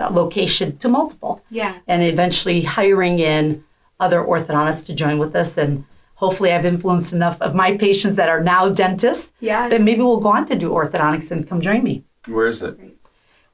[0.00, 1.42] uh, location to multiple.
[1.50, 1.76] Yeah.
[1.86, 3.62] and eventually hiring in
[4.00, 5.58] other orthodontists to join with us.
[5.58, 5.84] And
[6.14, 9.68] hopefully, I've influenced enough of my patients that are now dentists Yeah.
[9.68, 12.02] that maybe we'll go on to do orthodontics and come join me.
[12.26, 12.78] Where is it?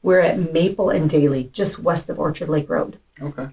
[0.03, 3.49] We're at Maple and Daly, just west of Orchard Lake Road, Okay.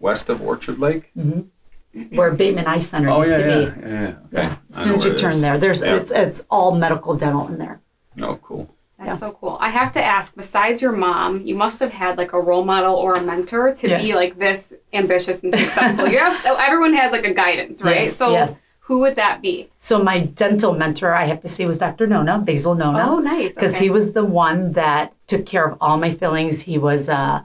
[0.00, 1.10] West of Orchard Lake?
[1.16, 2.16] Mm-hmm.
[2.16, 3.80] where Bateman Eye Center Oh used yeah, to yeah, be.
[3.80, 4.08] yeah, yeah.
[4.08, 4.18] Okay.
[4.32, 4.48] Yeah.
[4.48, 5.40] I As soon know as you it turn is.
[5.40, 5.96] there, there's Yeah.
[5.96, 7.80] it's it's all medical dental in there.
[8.20, 8.68] Oh, cool.
[8.98, 9.14] That's Yeah.
[9.14, 9.56] so cool.
[9.60, 12.94] I have to ask, besides your mom, you must have had like a role model
[12.94, 16.08] or a mentor to be like this ambitious and successful.
[16.08, 18.02] you have everyone has like a guidance, right?
[18.02, 18.60] Yes, so yes.
[18.88, 19.68] Who would that be?
[19.76, 22.06] So my dental mentor, I have to say, was Dr.
[22.06, 23.10] Nona, Basil Nona.
[23.10, 23.54] Oh, nice.
[23.54, 23.84] because okay.
[23.84, 26.62] he was the one that took care of all my fillings.
[26.62, 27.42] He was uh,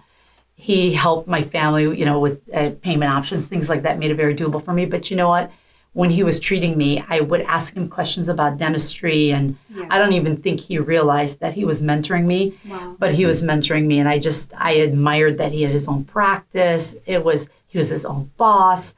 [0.56, 4.16] he helped my family, you know, with uh, payment options, things like that, made it
[4.16, 4.86] very doable for me.
[4.86, 5.52] But you know what?
[5.92, 9.88] When he was treating me, I would ask him questions about dentistry, and Yeah.
[9.90, 12.58] I don't even think he realized that he was mentoring me.
[12.66, 12.96] Wow.
[12.98, 16.06] But he was mentoring me, and I just I admired that he had his own
[16.06, 16.96] practice.
[17.06, 18.96] It was he was his own boss,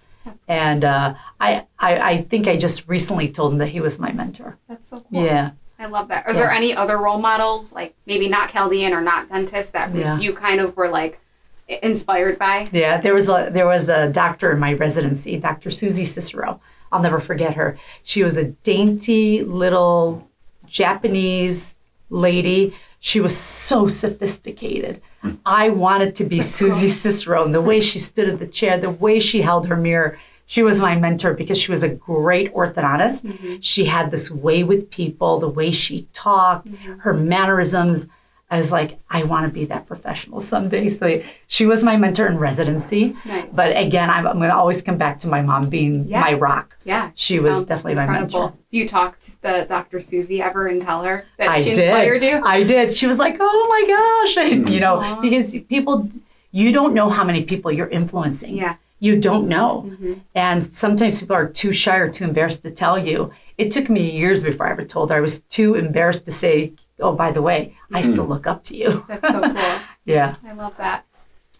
[0.48, 4.12] and uh, I, I I think I just recently told him that he was my
[4.12, 4.58] mentor.
[4.68, 5.24] That's so cool.
[5.26, 5.52] Yeah.
[5.78, 6.26] I love that.
[6.26, 6.40] Are Yeah.
[6.40, 10.18] there any other role models, like maybe not Chaldean or not dentist, that Yeah.
[10.18, 11.20] you kind of were like
[11.68, 12.70] inspired by?
[12.72, 15.72] Yeah, there was a there was a doctor in my residency, Dr.
[15.72, 16.62] Susie Cicero.
[16.92, 17.78] I'll never forget her.
[18.04, 20.28] She was a dainty little
[20.68, 21.76] Japanese
[22.10, 22.76] lady.
[23.00, 25.02] She was so sophisticated.
[25.46, 28.90] I wanted to be Susie Cicero and the way she stood at the chair, the
[28.90, 33.26] way she held her mirror, She was my mentor because she was a great orthodontist.
[33.26, 33.56] Mm-hmm.
[33.62, 37.00] She had this way with people, the way she talked, Mm-hmm.
[37.00, 38.08] her mannerisms.
[38.56, 40.88] I was like, I want to be that professional someday.
[40.88, 43.16] So she was my mentor in residency.
[43.26, 43.48] Nice.
[43.52, 46.22] But again, I'm, I'm going to always come back to my mom being Yeah.
[46.22, 46.78] my rock.
[46.86, 47.12] Yeah.
[47.16, 48.54] She was definitely my mentor.
[48.70, 50.00] Do you talk to the Dr.
[50.00, 51.84] Susie ever and tell her that I she did.
[51.90, 52.42] inspired you?
[52.46, 52.96] I did.
[52.96, 55.20] She was like, "Oh my gosh!" And, you know, Aw.
[55.22, 56.10] because people,
[56.52, 58.56] you don't know how many people you're influencing.
[58.56, 58.76] Yeah.
[59.00, 60.22] You don't know, Mhm.
[60.34, 63.32] and sometimes people are too shy or too embarrassed to tell you.
[63.58, 65.18] It took me years before I ever told her.
[65.18, 68.12] I was too embarrassed to say, "Oh, by the way, I Mm-hmm.
[68.14, 69.80] still look up to you." That's so cool.
[70.06, 70.36] yeah.
[70.48, 71.06] I love that.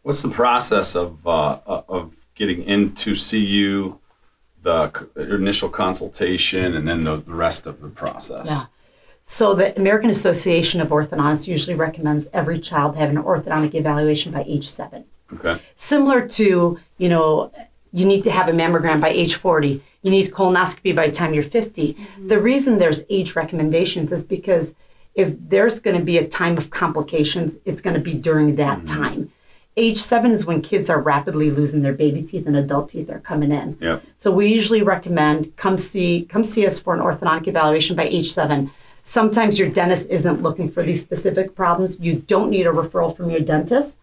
[0.04, 4.00] What's the process of uh, of getting in to see you,
[4.62, 8.50] the initial consultation, and then the, the rest of the process?
[8.52, 8.66] Yeah.
[9.24, 14.44] So the American Association of Orthodontists usually recommends every child have an orthodontic evaluation by
[14.48, 15.06] age seven.
[15.34, 15.60] Okay.
[15.76, 17.52] similar to you know
[17.92, 21.34] you need to have a mammogram by age 40 you need colonoscopy by the time
[21.34, 24.76] you're 50 the reason there's age recommendations is because
[25.16, 28.86] if there's going to be a time of complications it's going to be during that
[28.86, 29.32] time
[29.78, 33.20] age 7 is when kids are rapidly losing their baby teeth and adult teeth are
[33.20, 34.04] coming in Yep.
[34.18, 38.32] so we usually recommend come see come see us for an orthodontic evaluation by age
[38.32, 38.72] seven.
[39.08, 42.00] Sometimes your dentist isn't looking for these specific problems.
[42.00, 44.00] You don't need a referral from your dentist.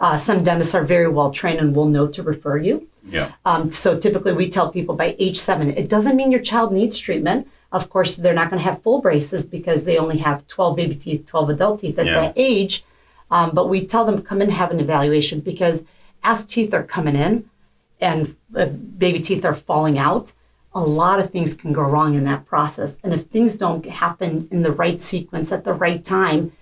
[0.00, 2.88] Uh, some dentists are very well trained and will know to refer you.
[3.06, 3.32] Yeah.
[3.44, 5.68] Um, so typically we tell people by age seven.
[5.76, 7.46] It doesn't mean your child needs treatment.
[7.70, 10.94] Of course, they're not going to have full braces because they only have 12 baby
[10.94, 12.14] teeth, 12 adult teeth at Yeah.
[12.20, 12.84] that age.
[13.30, 15.84] Um, but we tell them come and have an evaluation because
[16.24, 17.48] as teeth are coming in
[18.00, 20.32] and uh, baby teeth are falling out,
[20.74, 22.98] a lot of things can go wrong in that process.
[23.04, 26.52] And if things don't happen in the right sequence at the right time,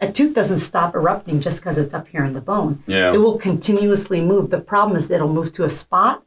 [0.00, 2.82] a tooth doesn't stop erupting just because it's up here in the bone.
[2.86, 3.12] Yeah.
[3.12, 4.50] It will continuously move.
[4.50, 6.22] The problem is it'll move to a spot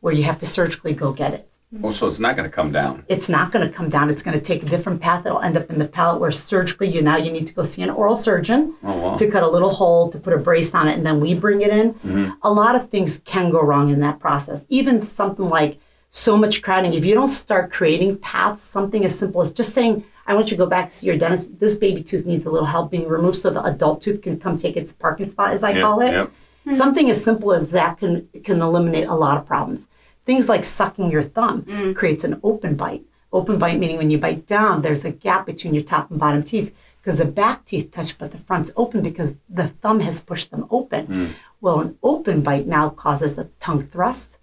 [0.00, 1.50] where you have to surgically go get it.
[1.82, 3.04] Oh, so it's not going to come down.
[3.08, 4.08] It's not going to come down.
[4.08, 5.26] It's going to take a different path.
[5.26, 7.82] It'll end up in the palate where surgically you now you need to go see
[7.82, 9.16] an oral surgeon Oh wow.
[9.16, 11.62] to cut a little hole to put a brace on it and then we bring
[11.62, 11.94] it in.
[11.94, 12.30] Mm-hmm.
[12.42, 14.64] A lot of things can go wrong in that process.
[14.68, 16.94] Even something like so much crowding.
[16.94, 20.56] If you don't start creating paths, something as simple as just saying, I want you
[20.56, 21.58] to go back to see your dentist.
[21.58, 24.56] This baby tooth needs a little help being removed so the adult tooth can come
[24.56, 26.12] take its parking spot, as I Yep, call it.
[26.12, 26.26] yep.
[26.28, 26.72] Mm-hmm.
[26.74, 29.88] Something as simple as that can can eliminate a lot of problems.
[30.26, 31.96] Things like sucking your thumb mm.
[31.96, 33.04] creates an open bite.
[33.32, 36.42] Open bite meaning when you bite down, there's a gap between your top and bottom
[36.42, 40.50] teeth because the back teeth touch, but the front's open because the thumb has pushed
[40.50, 41.06] them open.
[41.06, 41.34] Mm.
[41.60, 44.40] Well, an open bite now causes a tongue thrust.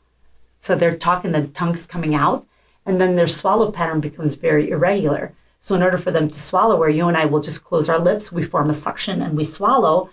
[0.60, 2.46] So they're talking, the tongue's coming out,
[2.86, 5.34] and then their swallow pattern becomes very irregular.
[5.60, 8.00] So, in order for them to swallow, where you and I will just close our
[8.00, 10.10] lips, we form a suction and we swallow.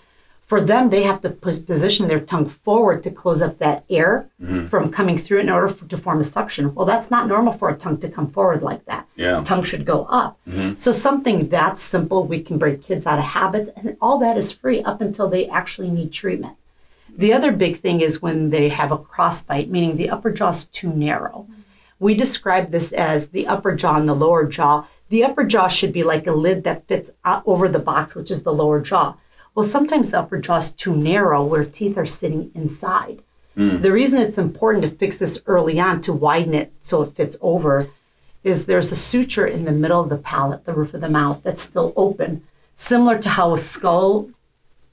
[0.50, 4.66] For them, they have to position their tongue forward to close up that air mm-hmm.
[4.66, 6.74] from coming through in order for, to form a suction.
[6.74, 9.06] Well, that's not normal for a tongue to come forward like that.
[9.14, 9.44] Yeah.
[9.44, 10.40] tongue should go up.
[10.48, 10.74] Mm-hmm.
[10.74, 14.50] So, something that simple, we can break kids out of habits, and all that is
[14.50, 16.56] free up until they actually need treatment.
[17.16, 20.64] The other big thing is when they have a crossbite, meaning the upper jaw is
[20.64, 21.46] too narrow.
[21.48, 21.60] Mm-hmm.
[22.00, 24.86] We describe this as the upper jaw and the lower jaw.
[25.10, 28.32] The upper jaw should be like a lid that fits out over the box, which
[28.32, 29.14] is the lower jaw.
[29.54, 33.22] Well, sometimes the upper jaw is too narrow where teeth are sitting inside.
[33.54, 33.82] Hmm.
[33.82, 37.36] The reason it's important to fix this early on to widen it so it fits
[37.40, 37.90] over
[38.42, 41.42] is there's a suture in the middle of the palate, the roof of the mouth,
[41.42, 42.42] that's still open.
[42.74, 44.30] Similar to how a skull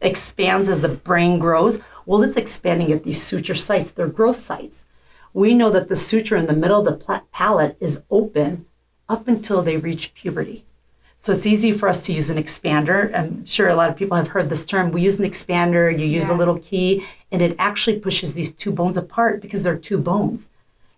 [0.01, 1.79] expands as the brain grows.
[2.05, 4.85] Well, it's expanding at these suture sites, they're growth sites.
[5.33, 8.65] We know that the suture in the middle of the palate is open
[9.07, 10.65] up until they reach puberty.
[11.19, 13.13] So it's easy for us to use an expander.
[13.13, 14.91] I'm sure a lot of people have heard this term.
[14.91, 18.71] We use an expander, you use a little key, and it actually pushes these two
[18.71, 20.51] bones apart because they're two bones.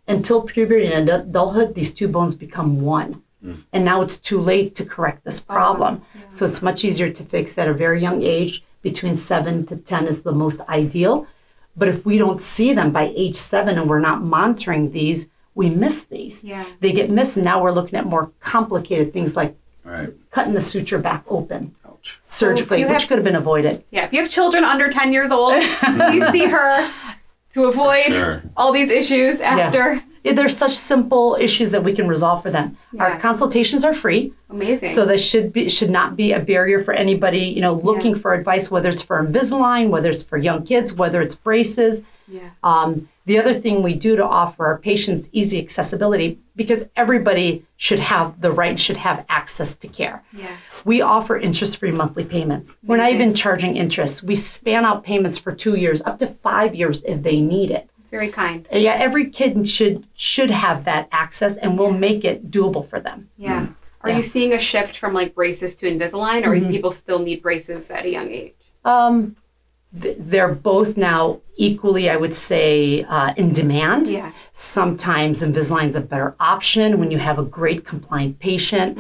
[0.10, 3.24] Until puberty and adulthood, these two bones become one.
[3.42, 3.56] Hmm.
[3.72, 5.54] And now it's too late to correct this uh-huh.
[5.54, 6.02] problem.
[6.28, 8.64] So it's much easier to fix at a very young age.
[8.82, 11.28] Between seven to 10 is the most ideal.
[11.78, 15.70] But if we don't see them by age seven and we're not monitoring these, we
[15.70, 16.44] miss these.
[16.44, 16.66] Yeah.
[16.82, 19.56] They get missed, and now we're looking at more complicated things like
[19.92, 20.10] right.
[20.32, 22.20] cutting the suture back open Ouch.
[22.28, 23.84] surgically, you which have- could have been avoided.
[23.92, 26.88] Yeah, if you have children under 10 years old, please see her
[27.54, 28.44] to avoid Sure.
[28.56, 30.02] all these issues after.
[30.24, 32.78] Yeah, There's such simple issues that we can resolve for them.
[32.94, 33.04] Yeah.
[33.06, 34.90] Our consultations are free, Amazing.
[34.90, 38.34] so that should be should not be a barrier for anybody, you know, looking for
[38.34, 42.04] advice, whether it's for Invisalign, whether it's for young kids, whether it's braces.
[42.30, 42.50] Yeah.
[42.64, 48.00] Um, the other thing we do to offer our patients easy accessibility because everybody should
[48.00, 50.24] have the right, should have access to care.
[50.34, 50.56] Yeah.
[50.86, 52.76] We offer interest free monthly payments.
[52.84, 54.24] We're not even charging interest.
[54.24, 57.90] We span out payments for two years, up to five years if they need it.
[58.00, 58.68] It's very kind.
[58.72, 63.30] Yeah, every kid should should have that access, and we'll make it doable for them.
[63.38, 63.68] Yeah.
[63.68, 63.76] Mm.
[64.02, 64.18] Are Yeah.
[64.18, 68.06] you seeing a shift from like braces to Invisalign, or people still need braces at
[68.06, 68.56] a young age?
[68.86, 69.36] Um,
[69.92, 74.08] they're both now equally, I would say, uh, in demand.
[74.08, 74.32] Yeah.
[74.54, 78.98] Sometimes Invisalign's a better option when you have a great compliant patient,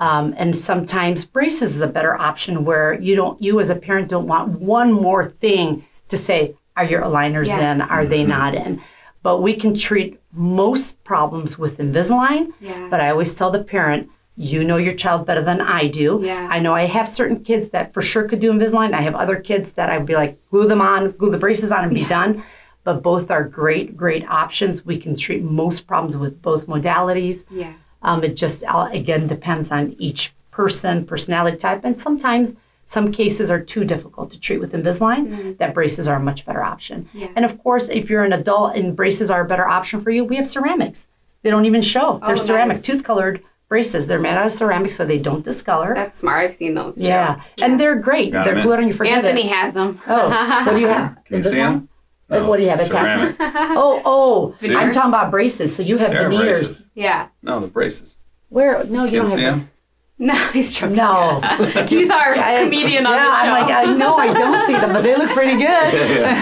[0.00, 4.08] um, and sometimes braces is a better option where you don't, you as a parent
[4.08, 7.72] don't want one more thing to say, are your aligners Yeah.
[7.72, 7.80] in?
[7.80, 8.80] Are they not in?
[9.22, 12.52] But we can treat most problems with Invisalign.
[12.60, 12.88] Yeah.
[12.90, 16.20] But I always tell the parent, you know your child better than I do.
[16.22, 16.48] Yeah.
[16.50, 18.94] I know I have certain kids that for sure could do Invisalign.
[18.94, 21.84] I have other kids that I'd be like, glue them on, glue the braces on,
[21.84, 22.42] and be done.
[22.84, 24.84] But both are great, great options.
[24.86, 27.44] We can treat most problems with both modalities.
[27.50, 27.74] Yeah.
[28.02, 33.60] Um, it just again depends on each person, personality type, and sometimes some cases are
[33.60, 35.56] too difficult to treat with Invisalign.
[35.58, 37.08] That braces are a much better option.
[37.14, 37.28] Yeah.
[37.36, 40.24] And of course, if you're an adult and braces are a better option for you,
[40.24, 41.06] we have ceramics.
[41.42, 42.18] They don't even show.
[42.18, 42.84] They're Oh, ceramic, nice.
[42.86, 43.42] tooth colored
[43.72, 44.06] braces.
[44.06, 45.94] They're made out of ceramic, so they don't discolor.
[45.94, 46.50] That's smart.
[46.50, 47.04] I've seen those too.
[47.04, 47.40] yeah.
[47.62, 48.30] and they're great.
[48.30, 48.64] Got they're in.
[48.66, 48.86] glued on.
[48.86, 49.52] You forget Anthony it.
[49.52, 49.98] has them.
[50.06, 50.28] Oh,
[50.66, 51.16] what do you have?
[51.24, 51.56] Can you see Invisalign?
[51.56, 51.88] them?
[52.30, 52.80] Uh, what do you have?
[52.80, 53.34] Ceramic.
[53.40, 54.74] Oh, oh, See?
[54.74, 55.74] I'm talking about braces.
[55.74, 56.58] So you have They're veneers.
[56.60, 56.86] braces.
[56.94, 57.28] yeah.
[57.42, 58.18] No, the braces.
[58.50, 58.84] Where?
[58.84, 59.56] No, you Can you don't see have.
[59.56, 59.70] them?
[60.18, 60.96] No, he's joking.
[60.96, 61.40] No.
[61.88, 63.48] He's our I- comedian on yeah, the show.
[63.48, 65.94] I'm like, I know I don't see them, but they look pretty good.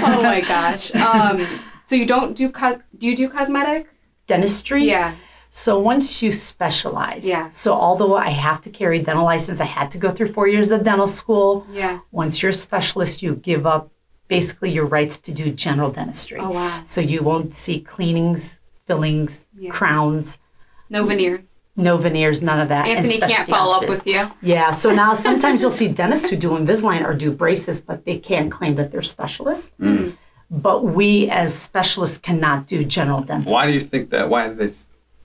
[0.05, 0.93] oh my gosh.
[0.97, 1.47] Um,
[1.87, 3.87] so you don't do cos- do you do cosmetic?
[4.27, 4.85] Dentistry.
[4.85, 5.15] Yeah.
[5.51, 7.27] So once you specialize.
[7.27, 7.51] Yeah.
[7.51, 10.47] So although I have to carry a dental license, I had to go through four
[10.47, 11.67] years of dental school.
[11.73, 12.01] Yeah.
[12.13, 13.91] Once you're a specialist, you give up
[14.29, 16.39] basically your rights to do general dentistry.
[16.39, 16.83] Oh wow.
[16.85, 19.73] So you won't see cleanings, fillings, Yeah.
[19.73, 20.39] crowns,
[20.89, 21.47] No veneers.
[21.77, 22.87] no veneers, none of that.
[22.87, 24.31] and Anthony can't specialty follow up with you.
[24.43, 28.19] Yeah, so now sometimes you'll see dentists who do Invisalign or do braces, but they
[28.19, 29.75] can't claim that they're specialists.
[29.81, 30.17] Mm.
[30.49, 33.53] But we as specialists cannot do general dental.
[33.53, 34.29] Why do you think that?
[34.29, 34.71] Why do they?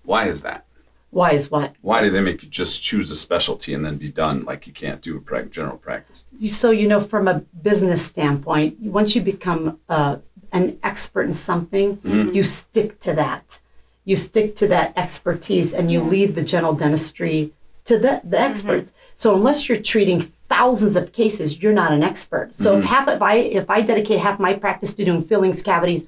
[0.05, 0.65] S- Why is that?
[1.11, 1.73] Why is what?
[1.81, 4.43] Why do they make you just choose a specialty and then be done?
[4.43, 6.25] Like you can't do a prac- general practice.
[6.37, 10.17] So, you know, from a business standpoint, once you become uh,
[10.51, 12.33] an expert in something, mm-hmm.
[12.33, 13.59] you stick to that.
[14.03, 17.53] You stick to that expertise and you leave the general dentistry
[17.85, 18.51] to the, the mm-hmm.
[18.51, 18.93] experts.
[19.13, 22.53] So unless you're treating thousands of cases, you're not an expert.
[22.53, 22.93] So if mm-hmm.
[22.93, 26.07] half if I if I dedicate half my practice to doing fillings, cavities,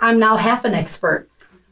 [0.00, 1.28] I'm now half an expert.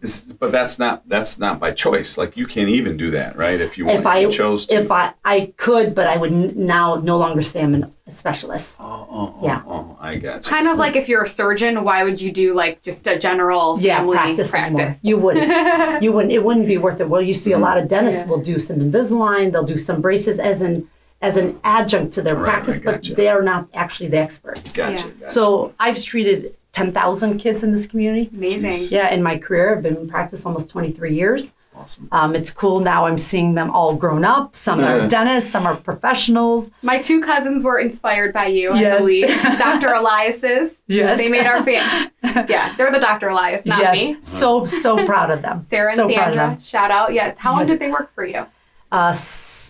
[0.06, 2.16] It's, but that's not that's not by choice.
[2.16, 3.60] Like you can't even do that, right?
[3.60, 4.76] If you, If want, I you chose to.
[4.76, 8.12] if I I could, but I would n- now no longer say I'm an- a
[8.12, 8.78] specialist.
[8.80, 9.62] oh, oh, oh, Yeah.
[9.66, 10.50] oh, I got you.
[10.50, 13.78] Kind of like if you're a surgeon, why would you do like just a general
[13.80, 14.80] yeah, family practice, anymore.
[14.82, 15.00] practice?
[15.02, 16.02] You wouldn't.
[16.04, 16.32] you wouldn't.
[16.32, 17.08] It wouldn't be worth it.
[17.08, 17.64] Well, you see a mm-hmm.
[17.64, 18.28] lot of dentists Yeah.
[18.30, 19.50] will do some Invisalign.
[19.50, 20.88] They'll do some braces as an
[21.22, 23.14] as an adjunct to their Right, practice, but gotcha.
[23.14, 24.70] they are not actually the experts.
[24.72, 25.06] Gotcha.
[25.08, 25.12] Yeah.
[25.14, 25.26] gotcha.
[25.32, 28.28] So I've treated ten thousand kids in this community.
[28.34, 28.72] Amazing.
[28.72, 28.92] Jeez.
[28.92, 31.54] Yeah, in my career, I've been in practice almost twenty three years.
[31.74, 32.06] awesome.
[32.12, 33.06] Um, it's cool now.
[33.06, 34.54] I'm seeing them all grown up.
[34.54, 34.92] Some Yeah.
[34.92, 36.70] are dentists, some are professionals.
[36.82, 38.98] My two cousins were inspired by you, I Yes.
[38.98, 39.28] believe.
[39.58, 39.88] Dr.
[39.94, 40.76] Elias's.
[40.86, 41.16] Yes.
[41.18, 42.10] They made our family.
[42.48, 43.28] Yeah, they're the Dr.
[43.30, 44.16] Elias, not yes, me.
[44.20, 45.62] so so proud of them.
[45.62, 47.14] Sarah and so Sandra, shout out.
[47.14, 47.38] Yes.
[47.38, 47.66] How long Yeah.
[47.68, 48.44] did they work for you?
[48.92, 49.14] Uh,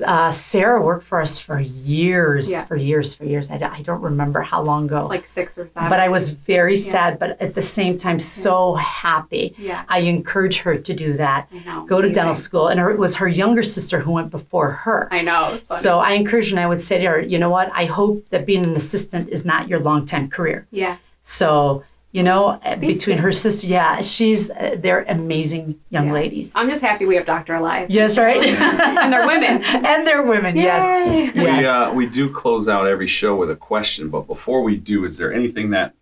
[0.07, 2.65] uh, Sarah worked for us for years, Yeah.
[2.67, 3.51] for years, for years.
[3.51, 5.07] I, don't- I don't remember how long ago.
[5.07, 5.89] Like six or seven.
[5.89, 9.55] but I was very sad, but at the same time, so happy.
[9.59, 9.85] Yeah.
[9.89, 11.49] I encourage her to do that.
[11.53, 11.87] I know.
[11.87, 12.69] Go to dental school.
[12.69, 15.09] And her, it was her younger sister who went before her.
[15.11, 15.61] I know.
[15.71, 17.71] So I encourage her and I would say to her, you know what?
[17.75, 20.67] I hope that being an assistant is not your long time career.
[20.71, 20.97] yeah.
[21.23, 21.83] So,
[22.17, 23.23] you know, uh, between you.
[23.23, 26.13] her sister, yeah, she's, uh, they're amazing young Yeah.
[26.21, 26.53] ladies.
[26.55, 27.55] I'm just happy we have Dr.
[27.57, 27.91] Elias.
[27.91, 28.43] Yes, right?
[29.03, 29.63] and they're women.
[29.91, 30.83] and they're women, yes.
[30.83, 31.25] Yay.
[31.45, 31.61] Yes.
[31.61, 35.05] We uh, we do close out every show with a question, but before we do,
[35.05, 35.93] is there anything that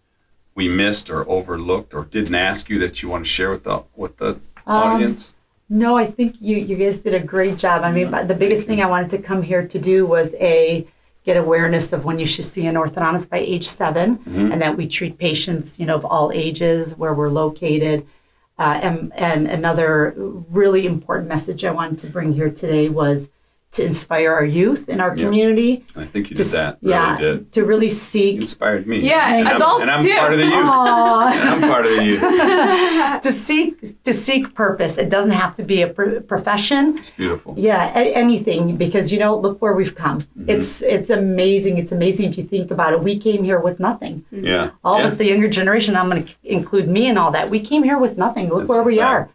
[0.55, 3.83] we missed or overlooked or didn't ask you that you want to share with the
[3.97, 4.31] with the
[4.67, 5.35] Um, audience?
[5.69, 7.83] No, I think you you guys did a great job.
[7.83, 10.87] I mean, but the biggest thing I wanted to come here to do was a
[11.25, 14.21] get awareness of when you should see an orthodontist by age 7
[14.53, 18.07] and that we treat patients, you know, of all ages where we're located.
[18.59, 23.33] Uh, and, and another really important message I wanted to bring here today was
[23.75, 25.25] to inspire our youth in our Yeah.
[25.25, 25.85] community.
[25.97, 26.79] I think you To, did s- that.
[26.81, 27.53] Really yeah, did.
[27.53, 29.01] to really You seek inspired me.
[29.01, 30.15] Yeah, and I'm- and I'm too.
[30.15, 30.55] part of the youth.
[30.55, 31.33] Aw.
[31.33, 32.21] And I'm part of the youth.
[33.23, 34.97] to seek to seek purpose.
[34.97, 36.99] It doesn't have to be a pr- profession.
[36.99, 37.55] It's beautiful.
[37.59, 40.21] Yeah, a- anything because you know, look where we've come.
[40.21, 40.51] Mm-hmm.
[40.51, 41.79] It's it's amazing.
[41.79, 43.01] It's amazing if you think about it.
[43.03, 44.25] We came here with nothing.
[44.31, 44.71] Yeah.
[44.85, 45.05] All yeah.
[45.05, 47.51] of us, the younger generation, I'm going to include me and all that.
[47.51, 48.49] We came here with nothing.
[48.49, 49.11] Look That's where we fact.
[49.11, 49.29] are.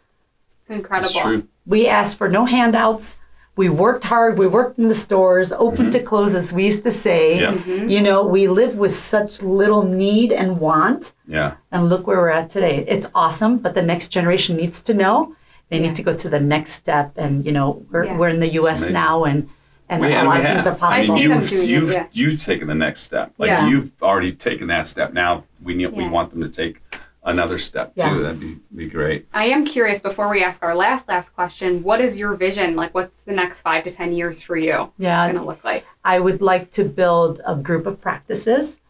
[0.62, 1.10] It's incredible.
[1.10, 1.46] It's true.
[1.66, 3.16] We asked for no handouts.
[3.56, 4.38] We worked hard.
[4.38, 7.38] We worked in the stores, open to close, as we used to say.
[7.40, 7.88] Mm-hmm.
[7.88, 11.54] You know, we live with such little need and want, Yeah.
[11.72, 12.84] and look where we're at today.
[12.88, 15.34] It's awesome, but the next generation needs to know.
[15.68, 15.82] They Yeah.
[15.88, 18.16] need to go to the next step, and you know, we're, Yeah.
[18.16, 18.88] we're in the U.S.
[18.88, 19.48] now, and
[19.88, 20.80] and We- a lot we of things have.
[20.80, 21.64] are I mean, possible.
[21.64, 22.06] you've, you've, yeah.
[22.12, 23.32] you've taken the next step.
[23.38, 23.66] Like Yeah.
[23.68, 25.12] you've already taken that step.
[25.12, 26.80] Now we need, we want them to take
[27.24, 28.22] another step too.
[28.22, 29.26] That'd be, be great.
[29.32, 31.82] I am curious before we ask our last last question.
[31.82, 32.76] What is your vision?
[32.76, 35.84] Like, what's the next five to ten years for you yeah, going to look like?
[36.04, 38.80] I would like to build a group of practices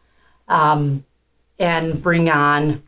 [0.49, 1.05] um,
[1.59, 2.83] and bring on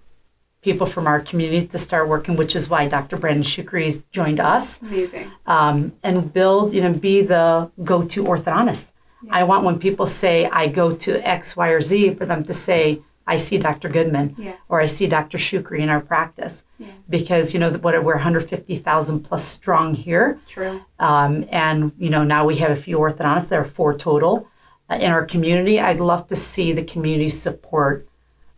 [0.62, 3.16] people from our community to start working, which is why Dr.
[3.16, 5.30] Brandon Shukri has joined us, Amazing.
[5.46, 8.92] um, and build, you know, be the go to orthodontist.
[9.30, 12.54] I want when people say, I go to X, Y, or Z, for them to
[12.54, 13.88] say, I see Dr.
[13.88, 14.54] Goodman Yeah.
[14.68, 15.38] or I see Dr.
[15.38, 16.64] Shukri in our practice.
[16.78, 16.88] Yeah.
[17.08, 20.40] Because, you know, what we're 150,000 plus strong here.
[20.48, 20.80] True.
[20.98, 23.48] Um, and you know now we have a few orthodontists.
[23.48, 24.48] There are four total
[24.90, 25.78] uh, in our community.
[25.80, 28.08] I'd love to see the community support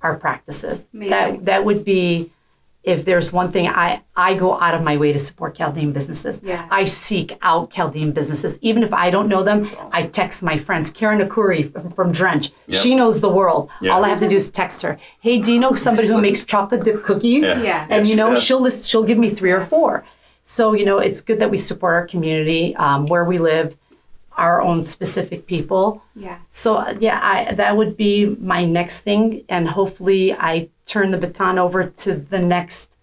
[0.03, 0.89] our practices.
[0.95, 1.11] Amazing.
[1.11, 2.33] That that would be
[2.85, 6.43] if there's one thing I I go out of my way to support Chaldean businesses.
[6.45, 6.69] Yeah.
[6.71, 9.63] I seek out Chaldean businesses, even if I don't know them.
[9.93, 10.91] I text my friends.
[10.91, 12.51] Karen Akuri from, from Drench.
[12.67, 12.83] Yep.
[12.83, 13.71] She knows the world.
[13.81, 13.93] Yeah.
[13.93, 14.99] All I have to do is text her.
[15.21, 17.43] Hey, do you know somebody who makes chocolate dip cookies?
[17.43, 17.63] Yeah.
[17.63, 17.87] Yeah.
[17.89, 18.45] and Yes, you know does.
[18.45, 20.05] she'll list she'll give me three or four
[20.47, 23.77] so you know it's good that we support our community um, where we live
[24.37, 26.39] our own specific people Yeah.
[26.49, 31.59] so yeah I, that would be my next thing and hopefully i turn the baton
[31.59, 32.97] over to the next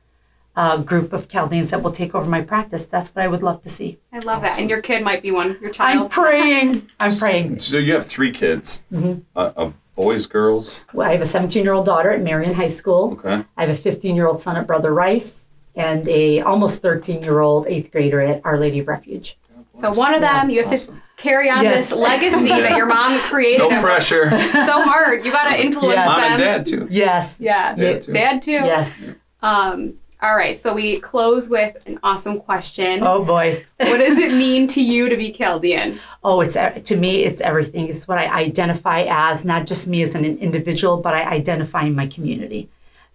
[0.56, 3.62] uh, group of chaldeans that will take over my practice that's what i would love
[3.64, 4.60] to see I love that.
[4.60, 5.58] And your kid might be one.
[5.62, 5.90] Your child.
[5.90, 6.12] i'm child.
[6.12, 9.22] praying i'm praying So you have three kids, Mm-hmm.
[9.36, 10.84] uh, uh, boys, girls.
[10.94, 13.46] Well, i have a 17 year old daughter at marian high school Okay.
[13.58, 17.40] I have a 15 year old son at Brother Rice and a almost 13 year
[17.40, 19.38] old eighth grader at Our Lady of Refuge.
[19.80, 21.02] So one of them, you have to Awesome.
[21.22, 21.90] Carry on Yes.
[21.90, 22.62] this legacy Yeah.
[22.62, 23.70] that your mom created.
[23.70, 24.30] No pressure.
[24.30, 25.24] So hard.
[25.26, 26.08] You got to influence Yes.
[26.08, 26.32] Mom them.
[26.34, 26.88] and dad too.
[26.90, 27.40] Yes.
[27.40, 27.76] Yeah.
[27.76, 28.14] Dad too.
[28.14, 28.52] Dad too.
[28.52, 28.94] Yes.
[29.42, 29.94] Um.
[30.24, 30.56] All right.
[30.56, 33.02] So we close with an awesome question.
[33.02, 33.66] Oh boy.
[33.78, 36.00] What does it mean to you to be Chaldean?
[36.24, 36.56] Oh, it's
[36.90, 37.88] to me, it's everything.
[37.88, 41.96] It's what I identify as, not just me as an individual, but I identify in
[41.96, 42.70] my community.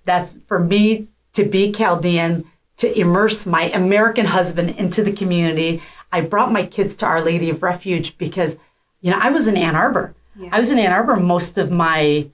[0.05, 2.45] That's for me to be Chaldean,
[2.79, 5.83] to immerse my American husband into the community.
[6.17, 8.57] I brought my kids to Our Lady of Refuge because,
[9.03, 10.15] you know, I was in Ann Arbor.
[10.35, 10.49] Yeah.
[10.53, 12.29] I was in Ann Arbor most of my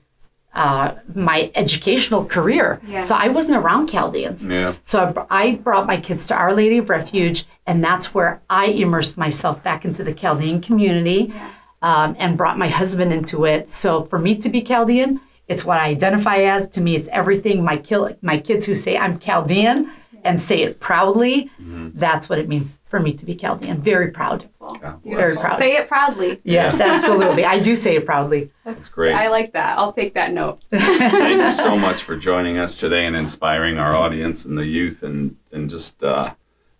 [0.55, 2.99] uh, my educational career, Yeah.
[2.99, 4.45] so I wasn't around Chaldeans.
[4.45, 4.75] Yeah.
[4.83, 8.65] So I, I brought my kids to Our Lady of Refuge, and that's where I
[8.67, 11.49] immersed myself back into the Chaldean community Yeah.
[11.81, 13.67] um, and brought my husband into it.
[13.67, 16.69] So for me to be Chaldean, it's what I identify as.
[16.75, 17.63] To me, it's everything.
[17.65, 19.89] My, kil- my kids who say I'm Chaldean
[20.23, 23.81] and say it proudly, that's what it means for me to be Chaldean.
[23.81, 24.49] Very proud.
[24.59, 25.59] God Very proud.
[25.59, 26.39] Say it proudly.
[26.43, 27.45] Yes, absolutely.
[27.45, 28.51] I do say it proudly.
[28.63, 29.13] That's great.
[29.13, 29.77] I like that.
[29.77, 30.61] I'll take that note.
[30.71, 35.03] Thank you so much for joining us today and inspiring our audience and the youth
[35.03, 36.33] and and just uh,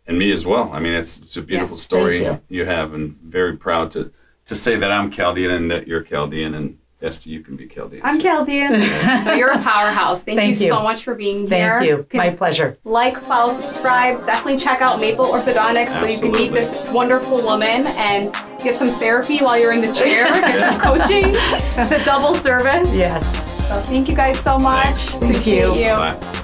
[0.07, 0.71] and me as well.
[0.73, 2.65] I mean, it's, it's a beautiful story thank you.
[2.65, 4.11] have, and very proud to
[4.45, 8.01] to say that I'm Chaldean and that you're Chaldean, and Esty, you can be Chaldean.
[8.03, 8.23] I'm too.
[8.23, 8.71] Chaldean.
[9.37, 10.23] you're a powerhouse.
[10.23, 10.71] Thank, Thank you, you.
[10.71, 11.79] so much for being here.
[11.79, 12.03] Thank you.
[12.09, 12.77] Can My pleasure.
[12.85, 14.25] like, follow, subscribe.
[14.25, 18.31] Definitely check out Maple Orthodontics so you can meet this wonderful woman and
[18.63, 21.23] get some therapy while you're in the chair, get some coaching.
[21.35, 22.93] It's a double service.
[22.93, 23.23] Yes.
[23.67, 24.83] So thank you guys so much.
[24.83, 25.09] Thanks.
[25.09, 25.73] Thank Appreciate you.
[25.75, 25.95] you.
[25.95, 26.39] Bye.